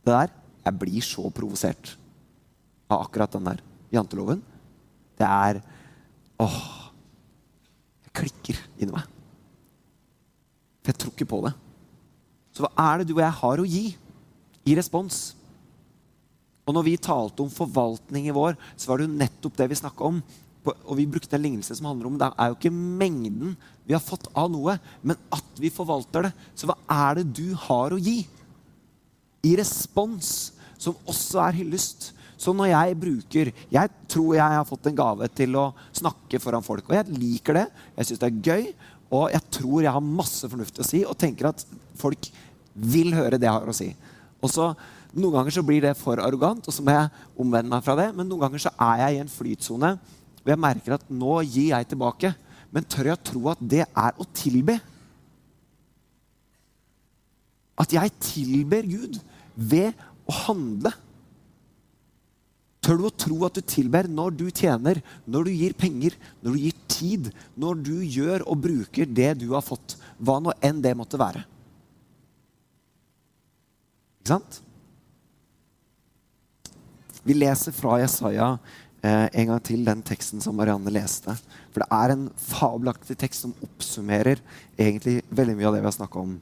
det 0.00 0.14
der 0.14 0.30
Jeg 0.64 0.78
blir 0.80 1.04
så 1.04 1.26
provosert 1.32 1.94
av 2.90 3.02
akkurat 3.04 3.32
den 3.32 3.48
der 3.48 3.60
janteloven. 3.92 4.40
Det 5.18 5.26
er 5.26 5.60
Åh. 6.40 6.60
Jeg 8.06 8.14
klikker 8.16 8.60
inni 8.80 8.94
meg. 8.94 9.04
For 10.80 10.92
jeg 10.92 11.00
tror 11.02 11.12
ikke 11.14 11.28
på 11.28 11.42
det. 11.44 11.52
Så 12.60 12.68
hva 12.68 12.90
er 12.92 13.00
det 13.00 13.08
du 13.08 13.14
og 13.16 13.24
jeg 13.24 13.36
har 13.40 13.60
å 13.62 13.68
gi 13.68 13.84
i 14.68 14.76
respons? 14.76 15.30
Og 16.68 16.76
når 16.76 16.84
vi 16.86 17.00
talte 17.00 17.40
om 17.40 17.48
forvaltning 17.50 18.28
i 18.28 18.34
vår, 18.36 18.58
så 18.76 18.90
var 18.90 19.00
det 19.00 19.08
jo 19.08 19.20
nettopp 19.22 19.56
det 19.56 19.70
vi 19.72 19.78
snakka 19.80 20.10
om. 20.10 20.18
Og 20.68 20.92
vi 20.98 21.08
brukte 21.08 21.38
en 21.38 21.42
lignelse 21.46 21.72
som 21.78 21.88
handler 21.88 22.10
om 22.10 22.18
det 22.20 22.28
er 22.28 22.50
jo 22.50 22.58
ikke 22.58 22.74
mengden 22.74 23.56
vi 23.88 23.96
har 23.96 24.04
fått 24.04 24.28
av 24.36 24.50
noe, 24.52 24.76
men 25.00 25.16
at 25.32 25.56
vi 25.58 25.72
forvalter 25.72 26.28
det. 26.28 26.34
Så 26.52 26.68
hva 26.68 26.76
er 26.92 27.22
det 27.22 27.30
du 27.40 27.56
har 27.64 27.96
å 27.96 27.98
gi? 27.98 28.20
I 29.48 29.54
respons, 29.56 30.52
som 30.76 31.00
også 31.08 31.40
er 31.46 31.62
hyllest. 31.62 32.10
Så 32.40 32.52
når 32.56 32.70
jeg 32.70 32.96
bruker 33.00 33.50
Jeg 33.72 33.90
tror 34.08 34.36
jeg 34.36 34.60
har 34.60 34.68
fått 34.68 34.86
en 34.88 35.00
gave 35.00 35.26
til 35.32 35.56
å 35.56 35.70
snakke 35.96 36.38
foran 36.44 36.64
folk. 36.64 36.92
Og 36.92 36.96
jeg 36.98 37.16
liker 37.16 37.56
det. 37.56 37.66
Jeg 37.96 38.10
syns 38.10 38.20
det 38.20 38.28
er 38.28 38.46
gøy. 38.52 38.70
Og 39.10 39.26
jeg 39.32 39.42
tror 39.56 39.82
jeg 39.82 39.96
har 39.96 40.06
masse 40.06 40.46
fornuftig 40.46 40.84
å 40.84 40.86
si, 40.86 41.00
og 41.02 41.18
tenker 41.18 41.50
at 41.50 41.64
folk 41.98 42.30
vil 42.74 43.14
høre 43.16 43.38
det 43.40 43.48
jeg 43.48 43.56
har 43.56 43.70
å 43.70 43.76
si. 43.76 43.90
Og 44.40 44.52
så 44.52 44.72
Noen 45.10 45.34
ganger 45.34 45.54
så 45.56 45.64
blir 45.66 45.82
det 45.82 45.96
for 45.98 46.20
arrogant, 46.22 46.62
og 46.62 46.74
så 46.74 46.84
må 46.86 46.94
jeg 46.94 47.08
omvende 47.42 47.72
meg 47.72 47.82
fra 47.82 47.96
det. 47.98 48.10
Men 48.14 48.28
noen 48.30 48.44
ganger 48.44 48.62
så 48.62 48.70
er 48.78 49.00
jeg 49.02 49.16
i 49.16 49.22
en 49.24 49.32
flytsone 49.32 49.88
hvor 50.40 50.54
jeg 50.54 50.62
merker 50.62 50.94
at 50.96 51.10
nå 51.12 51.40
gir 51.42 51.72
jeg 51.72 51.88
tilbake. 51.90 52.30
Men 52.70 52.86
tør 52.86 53.10
jeg 53.10 53.24
tro 53.26 53.42
at 53.50 53.60
det 53.72 53.82
er 53.84 54.16
å 54.22 54.26
tilbe? 54.38 54.78
At 57.80 57.92
jeg 57.96 58.14
tilber 58.22 58.86
Gud 58.88 59.18
ved 59.56 59.98
å 60.30 60.36
handle? 60.46 60.94
Tør 62.80 62.96
du 62.96 63.06
å 63.10 63.12
tro 63.26 63.42
at 63.44 63.58
du 63.58 63.66
tilber 63.66 64.08
når 64.08 64.36
du 64.38 64.46
tjener, 64.48 65.02
når 65.28 65.50
du 65.50 65.52
gir 65.52 65.74
penger, 65.76 66.14
når 66.40 66.54
du 66.54 66.62
gir 66.62 66.78
tid, 66.88 67.32
når 67.60 67.82
du 67.90 67.96
gjør 68.00 68.46
og 68.46 68.62
bruker 68.62 69.10
det 69.10 69.34
du 69.42 69.50
har 69.52 69.64
fått, 69.66 69.98
hva 70.16 70.38
nå 70.40 70.54
enn 70.64 70.80
det 70.80 70.94
måtte 70.96 71.20
være? 71.20 71.44
Ikke 74.30 74.38
sant? 74.38 74.60
Vi 77.26 77.34
leser 77.34 77.74
fra 77.74 77.96
Jesaja 77.98 78.52
eh, 79.02 79.26
en 79.42 79.48
gang 79.50 79.62
til 79.66 79.82
den 79.82 80.04
teksten 80.06 80.38
som 80.44 80.54
Marianne 80.54 80.92
leste. 80.94 81.34
For 81.74 81.82
det 81.82 81.88
er 81.96 82.14
en 82.14 82.28
fabelaktig 82.38 83.16
tekst 83.18 83.42
som 83.42 83.56
oppsummerer 83.66 84.38
egentlig 84.78 85.16
veldig 85.34 85.56
mye 85.58 85.66
av 85.66 85.74
det 85.74 85.80
vi 85.82 85.88
har 85.90 85.96
snakka 85.98 86.22
om. 86.22 86.36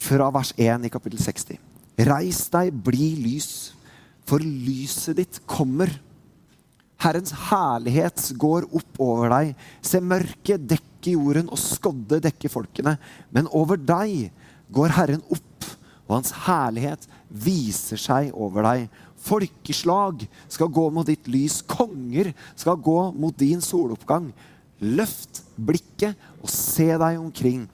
Fra 0.00 0.30
vers 0.32 0.54
1 0.56 0.88
i 0.88 0.92
kapittel 0.92 1.20
60. 1.20 1.60
Reis 2.08 2.40
deg, 2.54 2.72
bli 2.88 3.10
lys, 3.20 3.50
for 4.24 4.40
lyset 4.40 5.20
ditt 5.20 5.42
kommer. 5.44 5.92
Herrens 7.04 7.36
herlighet 7.50 8.30
går 8.40 8.70
opp 8.72 9.04
over 9.04 9.28
deg. 9.36 9.52
Se, 9.84 10.00
mørket 10.00 10.64
dekke 10.72 11.18
jorden, 11.18 11.52
og 11.52 11.60
skodde 11.60 12.22
dekke 12.24 12.48
folkene. 12.48 12.96
Men 13.28 13.52
over 13.52 13.76
deg 13.76 14.30
går 14.72 14.96
Herren 14.96 15.20
opp 15.28 15.49
og 16.10 16.18
hans 16.18 16.34
herlighet 16.44 17.06
viser 17.30 18.00
seg 18.00 18.32
over 18.34 18.66
deg. 18.66 18.88
Folkeslag 19.20 20.24
skal 20.50 20.72
gå 20.74 20.88
mot 20.90 21.06
ditt 21.06 21.28
lys, 21.30 21.60
konger 21.62 22.32
skal 22.58 22.80
gå 22.82 22.98
mot 23.14 23.36
din 23.38 23.62
soloppgang. 23.62 24.32
Løft 24.82 25.44
blikket 25.54 26.18
og 26.40 26.50
se 26.50 26.88
deg 26.90 27.20
omkring. 27.20 27.68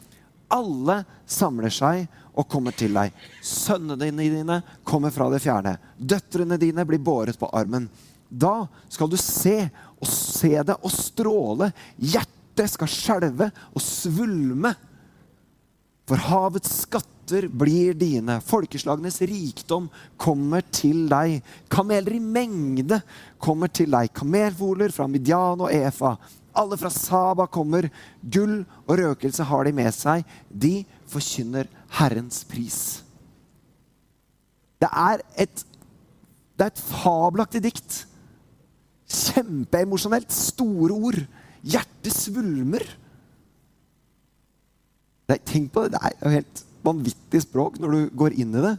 Alle 0.53 1.01
samler 1.27 1.73
seg 1.73 2.05
og 2.37 2.45
kommer 2.51 2.77
til 2.77 2.93
deg. 2.99 3.15
Sønnene 3.41 4.11
dine 4.13 4.61
kommer 4.85 5.15
fra 5.15 5.31
det 5.33 5.41
fjerne. 5.43 5.79
Døtrene 5.97 6.59
dine 6.61 6.85
blir 6.85 7.01
båret 7.01 7.39
på 7.41 7.49
armen. 7.57 7.89
Da 8.29 8.67
skal 8.93 9.09
du 9.09 9.17
se 9.17 9.71
og 9.97 10.11
se 10.11 10.53
det 10.61 10.77
og 10.77 10.93
stråle. 10.93 11.71
Hjertet 11.97 12.75
skal 12.75 12.91
skjelve 12.91 13.51
og 13.73 13.83
svulme. 13.83 14.75
For 16.07 16.21
havets 16.29 16.83
skatt 16.85 17.16
skatter 17.27 17.49
blir 17.49 17.95
dine. 17.95 18.41
Folkeslagenes 18.41 19.21
rikdom 19.27 19.89
kommer 20.17 20.63
til 20.71 21.09
deg. 21.11 21.43
Kameler 21.69 22.15
i 22.15 22.21
mengde 22.21 23.01
kommer 23.39 23.69
til 23.69 23.91
deg. 23.91 24.13
Kamelfoler 24.15 24.93
fra 24.95 25.07
Midian 25.09 25.61
og 25.61 25.73
Efa. 25.73 26.17
Alle 26.55 26.77
fra 26.79 26.91
Saba 26.91 27.47
kommer. 27.47 27.91
Gull 28.23 28.65
og 28.87 28.99
røkelse 28.99 29.43
har 29.45 29.65
de 29.67 29.73
med 29.75 29.93
seg. 29.93 30.25
De 30.51 30.85
forkynner 31.07 31.67
Herrens 31.99 32.45
pris. 32.45 33.03
Det 34.79 34.89
er 34.93 35.23
et, 35.37 35.65
det 36.57 36.65
er 36.65 36.71
et 36.71 36.85
fabelaktig 37.03 37.65
dikt. 37.65 38.05
Kjempeemosjonelt. 39.09 40.31
Store 40.31 40.95
ord. 40.95 41.21
Hjertet 41.67 42.15
svulmer. 42.15 42.87
Nei, 45.27 45.41
tenk 45.43 45.73
på 45.75 45.89
det. 45.89 45.97
Det 45.97 46.05
er 46.07 46.17
jo 46.23 46.35
helt 46.37 46.67
vanvittig 46.85 47.43
språk 47.45 47.81
når 47.81 47.95
du 47.95 48.01
går 48.19 48.37
inn 48.41 48.55
i 48.57 48.65
det. 48.65 48.77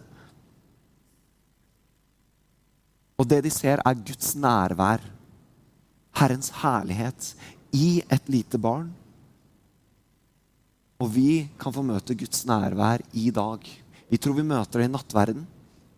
Og 3.17 3.25
det 3.29 3.41
de 3.47 3.51
ser, 3.53 3.81
er 3.81 4.05
Guds 4.05 4.35
nærvær. 4.37 5.01
Herrens 6.17 6.49
herlighet 6.61 7.33
i 7.77 8.01
et 8.13 8.29
lite 8.29 8.59
barn. 8.61 8.89
Og 10.97 11.11
vi 11.13 11.45
kan 11.61 11.73
få 11.73 11.83
møte 11.85 12.17
Guds 12.17 12.45
nærvær 12.49 13.03
i 13.13 13.29
dag. 13.33 13.61
Vi 14.09 14.17
tror 14.17 14.37
vi 14.37 14.45
møter 14.47 14.81
det 14.81 14.87
i 14.87 14.93
nattverden. 14.93 15.43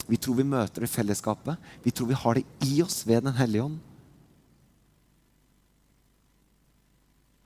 Vi 0.09 0.17
tror 0.17 0.39
vi 0.39 0.47
møter 0.47 0.83
det 0.83 0.89
i 0.89 0.95
fellesskapet. 0.95 1.59
Vi 1.83 1.93
tror 1.93 2.09
vi 2.09 2.17
har 2.17 2.39
det 2.39 2.45
i 2.65 2.81
oss 2.83 3.03
ved 3.07 3.23
Den 3.23 3.38
hellige 3.38 3.67
ånd. 3.67 3.77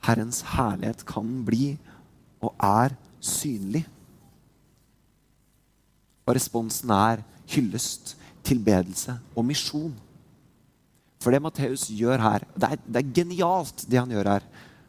Herrens 0.03 0.41
herlighet 0.55 1.05
kan 1.07 1.27
bli 1.47 1.75
og 2.43 2.55
er 2.59 2.95
synlig. 3.23 3.85
Og 6.23 6.35
responsen 6.37 6.91
er 6.95 7.23
hyllest, 7.51 8.15
tilbedelse 8.43 9.15
og 9.35 9.45
misjon. 9.47 9.93
For 11.23 11.31
det 11.31 11.39
Matteus 11.43 11.87
gjør 11.95 12.19
her, 12.19 12.45
det 12.55 12.69
er, 12.73 12.81
det 12.83 12.99
er 12.99 13.13
genialt, 13.15 13.85
det 13.87 13.99
han 14.01 14.11
gjør 14.11 14.31
her. 14.33 14.47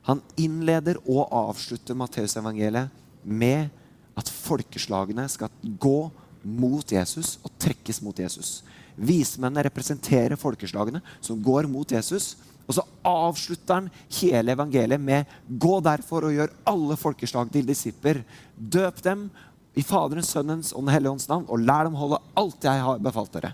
Han 0.08 0.20
innleder 0.40 0.98
og 1.06 1.28
avslutter 1.30 1.96
Matteusevangeliet 1.96 2.90
med 3.24 3.70
at 4.18 4.30
folkeslagene 4.30 5.26
skal 5.30 5.52
gå 5.80 5.98
mot 6.44 6.92
Jesus 6.92 7.38
og 7.42 7.54
trekkes 7.62 8.02
mot 8.04 8.18
Jesus. 8.18 8.58
Vismennene 8.94 9.64
representerer 9.66 10.38
folkeslagene 10.38 11.00
som 11.24 11.40
går 11.42 11.70
mot 11.70 11.90
Jesus. 11.90 12.34
Og 12.64 12.76
så 12.78 12.84
avslutter 13.04 13.76
han 13.76 13.88
hele 14.20 14.54
evangeliet 14.54 15.00
med 15.00 15.28
Gå 15.48 15.78
derfor 15.84 16.28
og 16.28 16.36
gjør 16.36 16.54
alle 16.68 16.96
folkeslag 16.96 17.50
til 17.52 17.66
disipler. 17.68 18.22
Døp 18.56 19.02
dem 19.04 19.26
i 19.74 19.82
Faderens, 19.82 20.30
Sønnens 20.30 20.72
og 20.72 20.84
Den 20.84 20.94
hellige 20.94 21.14
ånds 21.16 21.28
navn, 21.28 21.46
og 21.48 21.62
lær 21.62 21.88
dem 21.88 21.96
holde 21.98 22.20
alt 22.38 22.66
jeg 22.66 22.84
har 22.86 23.02
befalt 23.02 23.34
dere. 23.34 23.52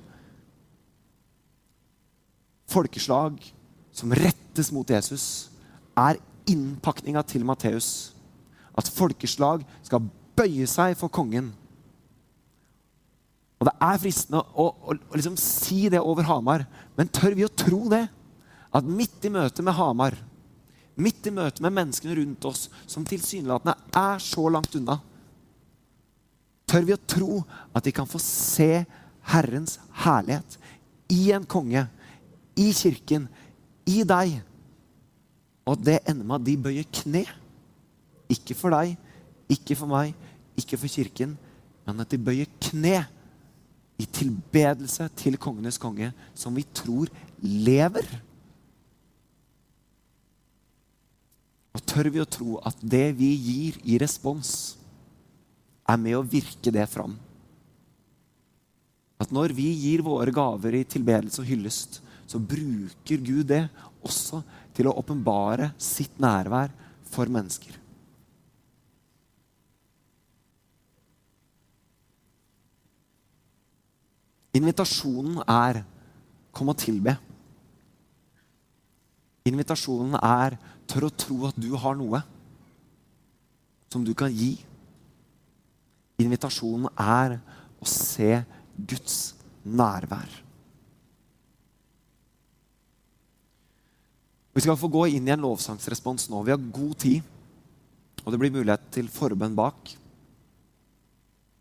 Folkeslag 2.71 3.41
som 3.97 4.13
rettes 4.15 4.71
mot 4.73 4.89
Jesus, 4.89 5.51
er 5.99 6.21
innpakninga 6.51 7.23
til 7.27 7.45
Matteus. 7.47 8.13
At 8.79 8.89
folkeslag 8.89 9.65
skal 9.85 10.07
bøye 10.39 10.69
seg 10.71 10.97
for 10.99 11.13
kongen. 11.13 11.51
Og 13.61 13.69
Det 13.69 13.75
er 13.85 14.01
fristende 14.01 14.41
å, 14.41 14.71
å, 14.73 14.95
å 14.97 15.19
liksom 15.19 15.37
si 15.41 15.83
det 15.93 16.01
over 16.01 16.25
Hamar, 16.31 16.65
men 16.97 17.13
tør 17.13 17.37
vi 17.37 17.45
å 17.45 17.53
tro 17.53 17.83
det? 17.93 18.07
At 18.73 18.87
midt 18.87 19.27
i 19.27 19.33
møtet 19.35 19.65
med 19.67 19.77
Hamar, 19.77 20.17
midt 21.01 21.27
i 21.27 21.33
møtet 21.35 21.61
med 21.65 21.75
menneskene 21.77 22.17
rundt 22.17 22.47
oss, 22.49 22.69
som 22.89 23.05
tilsynelatende 23.05 23.75
er 23.97 24.23
så 24.23 24.47
langt 24.53 24.77
unna, 24.79 24.97
tør 26.71 26.87
vi 26.87 26.95
å 26.95 27.05
tro 27.11 27.41
at 27.75 27.87
de 27.87 27.93
kan 27.95 28.09
få 28.09 28.21
se 28.23 28.85
Herrens 29.31 29.79
herlighet 30.05 30.57
i 31.11 31.31
en 31.35 31.47
konge, 31.49 31.85
i 32.55 32.71
kirken, 32.77 33.27
i 33.91 34.03
deg. 34.07 34.39
Og 35.67 35.83
det 35.83 36.01
ender 36.09 36.27
med 36.27 36.39
at 36.39 36.47
de 36.47 36.57
bøyer 36.67 36.89
kne. 36.95 37.25
Ikke 38.31 38.55
for 38.55 38.75
deg, 38.75 38.95
ikke 39.51 39.77
for 39.79 39.91
meg, 39.91 40.15
ikke 40.59 40.79
for 40.79 40.91
kirken, 40.91 41.35
men 41.87 42.03
at 42.03 42.11
de 42.13 42.21
bøyer 42.23 42.51
kne 42.63 43.01
i 44.01 44.07
tilbedelse 44.07 45.11
til 45.19 45.39
kongenes 45.41 45.79
konge, 45.81 46.13
som 46.35 46.55
vi 46.57 46.65
tror 46.75 47.11
lever. 47.43 48.07
Og 51.75 51.83
tør 51.87 52.11
vi 52.15 52.23
å 52.23 52.29
tro 52.29 52.59
at 52.67 52.79
det 52.83 53.11
vi 53.19 53.31
gir 53.35 53.81
i 53.87 53.99
respons, 54.01 54.80
er 55.91 55.99
med 56.01 56.17
å 56.19 56.27
virke 56.27 56.73
det 56.75 56.87
fram? 56.91 57.17
At 59.21 59.33
når 59.35 59.53
vi 59.57 59.69
gir 59.77 60.05
våre 60.07 60.33
gaver 60.33 60.79
i 60.79 60.87
tilbedelse 60.89 61.43
og 61.43 61.51
hyllest, 61.51 62.01
så 62.31 62.39
bruker 62.39 63.21
Gud 63.21 63.51
det 63.51 63.65
også 64.07 64.41
til 64.77 64.89
å 64.89 64.97
åpenbare 65.03 65.73
sitt 65.83 66.17
nærvær 66.23 66.73
for 67.11 67.29
mennesker. 67.29 67.77
Invitasjonen 74.57 75.43
er 75.47 75.85
'kom 76.53 76.69
og 76.69 76.77
tilbe'. 76.77 77.19
Invitasjonen 79.47 80.15
er 80.15 80.59
'tør 80.87 81.07
å 81.07 81.17
tro 81.17 81.47
at 81.47 81.61
du 81.61 81.77
har 81.77 81.95
noe 81.95 82.23
som 83.91 84.05
du 84.05 84.15
kan 84.15 84.31
gi'. 84.31 84.70
Invitasjonen 86.21 86.91
er 87.01 87.39
å 87.81 87.89
se 87.89 88.43
Guds 88.77 89.19
nærvær. 89.65 90.29
Vi 94.51 94.65
skal 94.65 94.77
få 94.77 94.91
gå 94.91 95.07
inn 95.15 95.29
i 95.29 95.33
en 95.33 95.45
lovsangsrespons 95.45 96.27
nå. 96.29 96.43
Vi 96.45 96.53
har 96.53 96.71
god 96.75 96.97
tid, 97.01 97.23
og 98.25 98.33
det 98.33 98.41
blir 98.43 98.53
mulighet 98.53 98.91
til 98.93 99.09
forbønn 99.13 99.55
bak. 99.57 99.95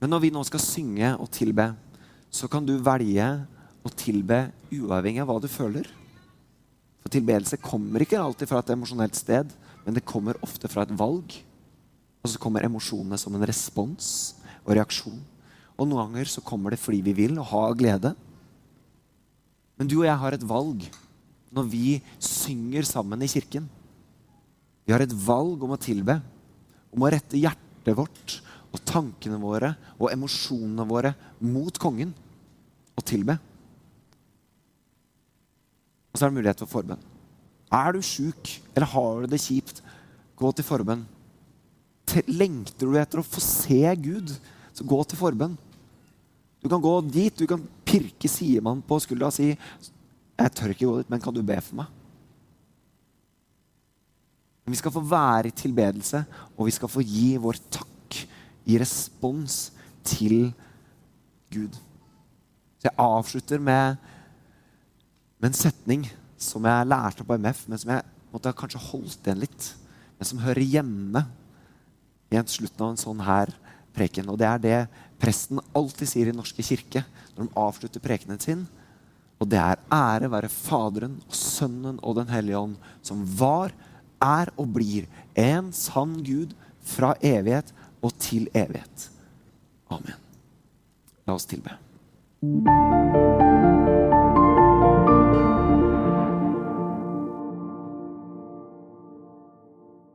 Men 0.02 0.12
når 0.12 0.24
vi 0.24 0.32
nå 0.34 0.41
skal 0.48 0.63
synge 0.63 1.13
og 1.19 1.30
tilbe, 1.36 1.69
så 2.32 2.50
kan 2.52 2.65
du 2.65 2.76
velge 2.82 3.28
å 3.86 3.91
tilbe 3.93 4.48
uavhengig 4.74 5.22
av 5.22 5.30
hva 5.30 5.38
du 5.43 5.48
føler. 5.52 5.88
For 7.00 7.13
tilbedelse 7.13 7.62
kommer 7.62 8.04
ikke 8.04 8.19
alltid 8.19 8.50
fra 8.50 8.63
et 8.63 8.74
emosjonelt 8.74 9.15
sted, 9.17 9.54
men 9.86 9.95
det 9.95 10.08
kommer 10.08 10.39
ofte 10.43 10.69
fra 10.72 10.84
et 10.84 10.93
valg. 10.98 11.36
Og 12.19 12.32
så 12.32 12.41
kommer 12.41 12.65
emosjonene 12.67 13.19
som 13.22 13.36
en 13.36 13.48
respons 13.48 14.34
og 14.65 14.74
reaksjon. 14.78 15.19
Og 15.80 15.88
noen 15.88 16.10
ganger 16.10 16.32
så 16.32 16.43
kommer 16.45 16.74
det 16.74 16.82
fordi 16.82 17.02
vi 17.06 17.15
vil 17.22 17.38
og 17.39 17.50
har 17.54 17.78
glede. 17.80 18.13
Men 19.80 19.88
du 19.88 20.02
og 20.02 20.08
jeg 20.10 20.19
har 20.22 20.36
et 20.36 20.48
valg 20.48 20.88
når 21.56 21.69
vi 21.72 21.98
synger 22.22 22.86
sammen 22.86 23.24
i 23.24 23.32
kirken. 23.32 23.65
Vi 24.86 24.93
har 24.93 25.04
et 25.06 25.13
valg 25.13 25.62
om 25.63 25.74
å 25.76 25.82
tilbe, 25.82 26.19
om 26.91 27.06
å 27.06 27.12
rette 27.13 27.39
hjertet 27.39 27.95
vårt 27.98 28.39
og 28.69 28.82
tankene 28.86 29.39
våre 29.41 29.72
og 29.98 30.12
emosjonene 30.12 30.86
våre 30.89 31.13
mot 31.41 31.78
kongen 31.82 32.12
og 32.98 33.06
tilbe. 33.08 33.38
Og 36.10 36.17
så 36.17 36.26
er 36.26 36.32
det 36.32 36.39
mulighet 36.39 36.63
for 36.65 36.74
forbønn. 36.74 37.02
Er 37.69 37.93
du 37.93 38.02
sjuk 38.04 38.56
eller 38.74 38.89
har 38.93 39.24
du 39.24 39.32
det 39.32 39.41
kjipt, 39.41 39.84
gå 40.39 40.52
til 40.58 40.65
forbønn. 40.65 41.06
Lengter 42.28 42.88
du 42.89 42.98
etter 42.98 43.22
å 43.22 43.26
få 43.26 43.41
se 43.43 43.82
Gud, 44.02 44.32
så 44.74 44.86
gå 44.88 45.00
til 45.06 45.19
forbønn. 45.19 45.58
Du 46.60 46.67
kan 46.72 46.82
gå 46.82 46.93
dit, 47.08 47.36
du 47.36 47.48
kan 47.48 47.62
pirke 47.88 48.30
sidemannen 48.32 48.84
på 48.86 49.00
skuldra 49.04 49.30
og 49.30 49.36
si 49.36 49.56
'Jeg 50.39 50.52
tør 50.56 50.72
ikke 50.72 50.88
gå 50.88 50.98
dit, 50.98 51.10
men 51.10 51.22
kan 51.22 51.34
du 51.34 51.41
be 51.43 51.60
for 51.62 51.76
meg?' 51.76 51.91
Vi 54.69 54.76
skal 54.76 54.91
få 54.91 55.02
være 55.02 55.48
i 55.48 55.56
tilbedelse, 55.56 56.26
og 56.58 56.65
vi 56.65 56.72
skal 56.72 56.89
få 56.89 57.02
gi 57.02 57.38
vår 57.38 57.58
takk 57.72 58.28
i 58.65 58.78
respons 58.78 59.72
til 60.04 60.54
Gud. 61.50 61.74
Så 62.78 62.86
jeg 62.88 62.98
avslutter 62.98 63.60
med, 63.60 63.98
med 65.39 65.50
en 65.50 65.58
setning 65.58 66.06
som 66.38 66.63
jeg 66.63 66.88
lærte 66.88 67.26
på 67.26 67.38
MF, 67.38 67.65
men 67.67 67.82
som 67.82 67.91
jeg 67.95 68.06
måtte 68.32 68.54
kanskje 68.54 68.84
holdt 68.91 69.26
igjen 69.26 69.41
litt. 69.41 69.76
Men 70.19 70.30
som 70.30 70.43
hører 70.43 70.62
hjemme 70.62 71.26
i 72.29 72.37
en 72.39 72.49
slutten 72.49 72.85
av 72.85 72.93
en 72.93 73.01
sånn 73.01 73.23
her 73.25 73.51
preken. 73.95 74.29
Og 74.29 74.37
det 74.39 74.47
er 74.49 74.63
det 74.63 74.79
presten 75.21 75.61
alltid 75.75 76.09
sier 76.09 76.31
i 76.31 76.35
norske 76.35 76.63
kirke 76.65 77.03
når 77.35 77.47
de 77.47 77.57
avslutter 77.59 78.03
prekenen 78.03 78.41
sin. 78.41 78.65
Og 79.39 79.47
det 79.49 79.59
er 79.59 79.79
ære 79.93 80.31
være 80.31 80.51
Faderen 80.51 81.19
og 81.25 81.35
Sønnen 81.35 81.99
og 82.03 82.17
Den 82.19 82.31
hellige 82.31 82.59
ånd, 82.59 82.75
som 83.01 83.23
var, 83.39 83.71
er 84.19 84.51
og 84.59 84.73
blir 84.75 85.07
en 85.39 85.71
sann 85.75 86.17
Gud 86.27 86.55
fra 86.83 87.13
evighet 87.23 87.71
og 88.03 88.15
til 88.19 88.49
evighet. 88.53 89.09
Amen. 89.89 90.19
La 91.25 91.39
oss 91.39 91.47
tilbe. 91.47 91.77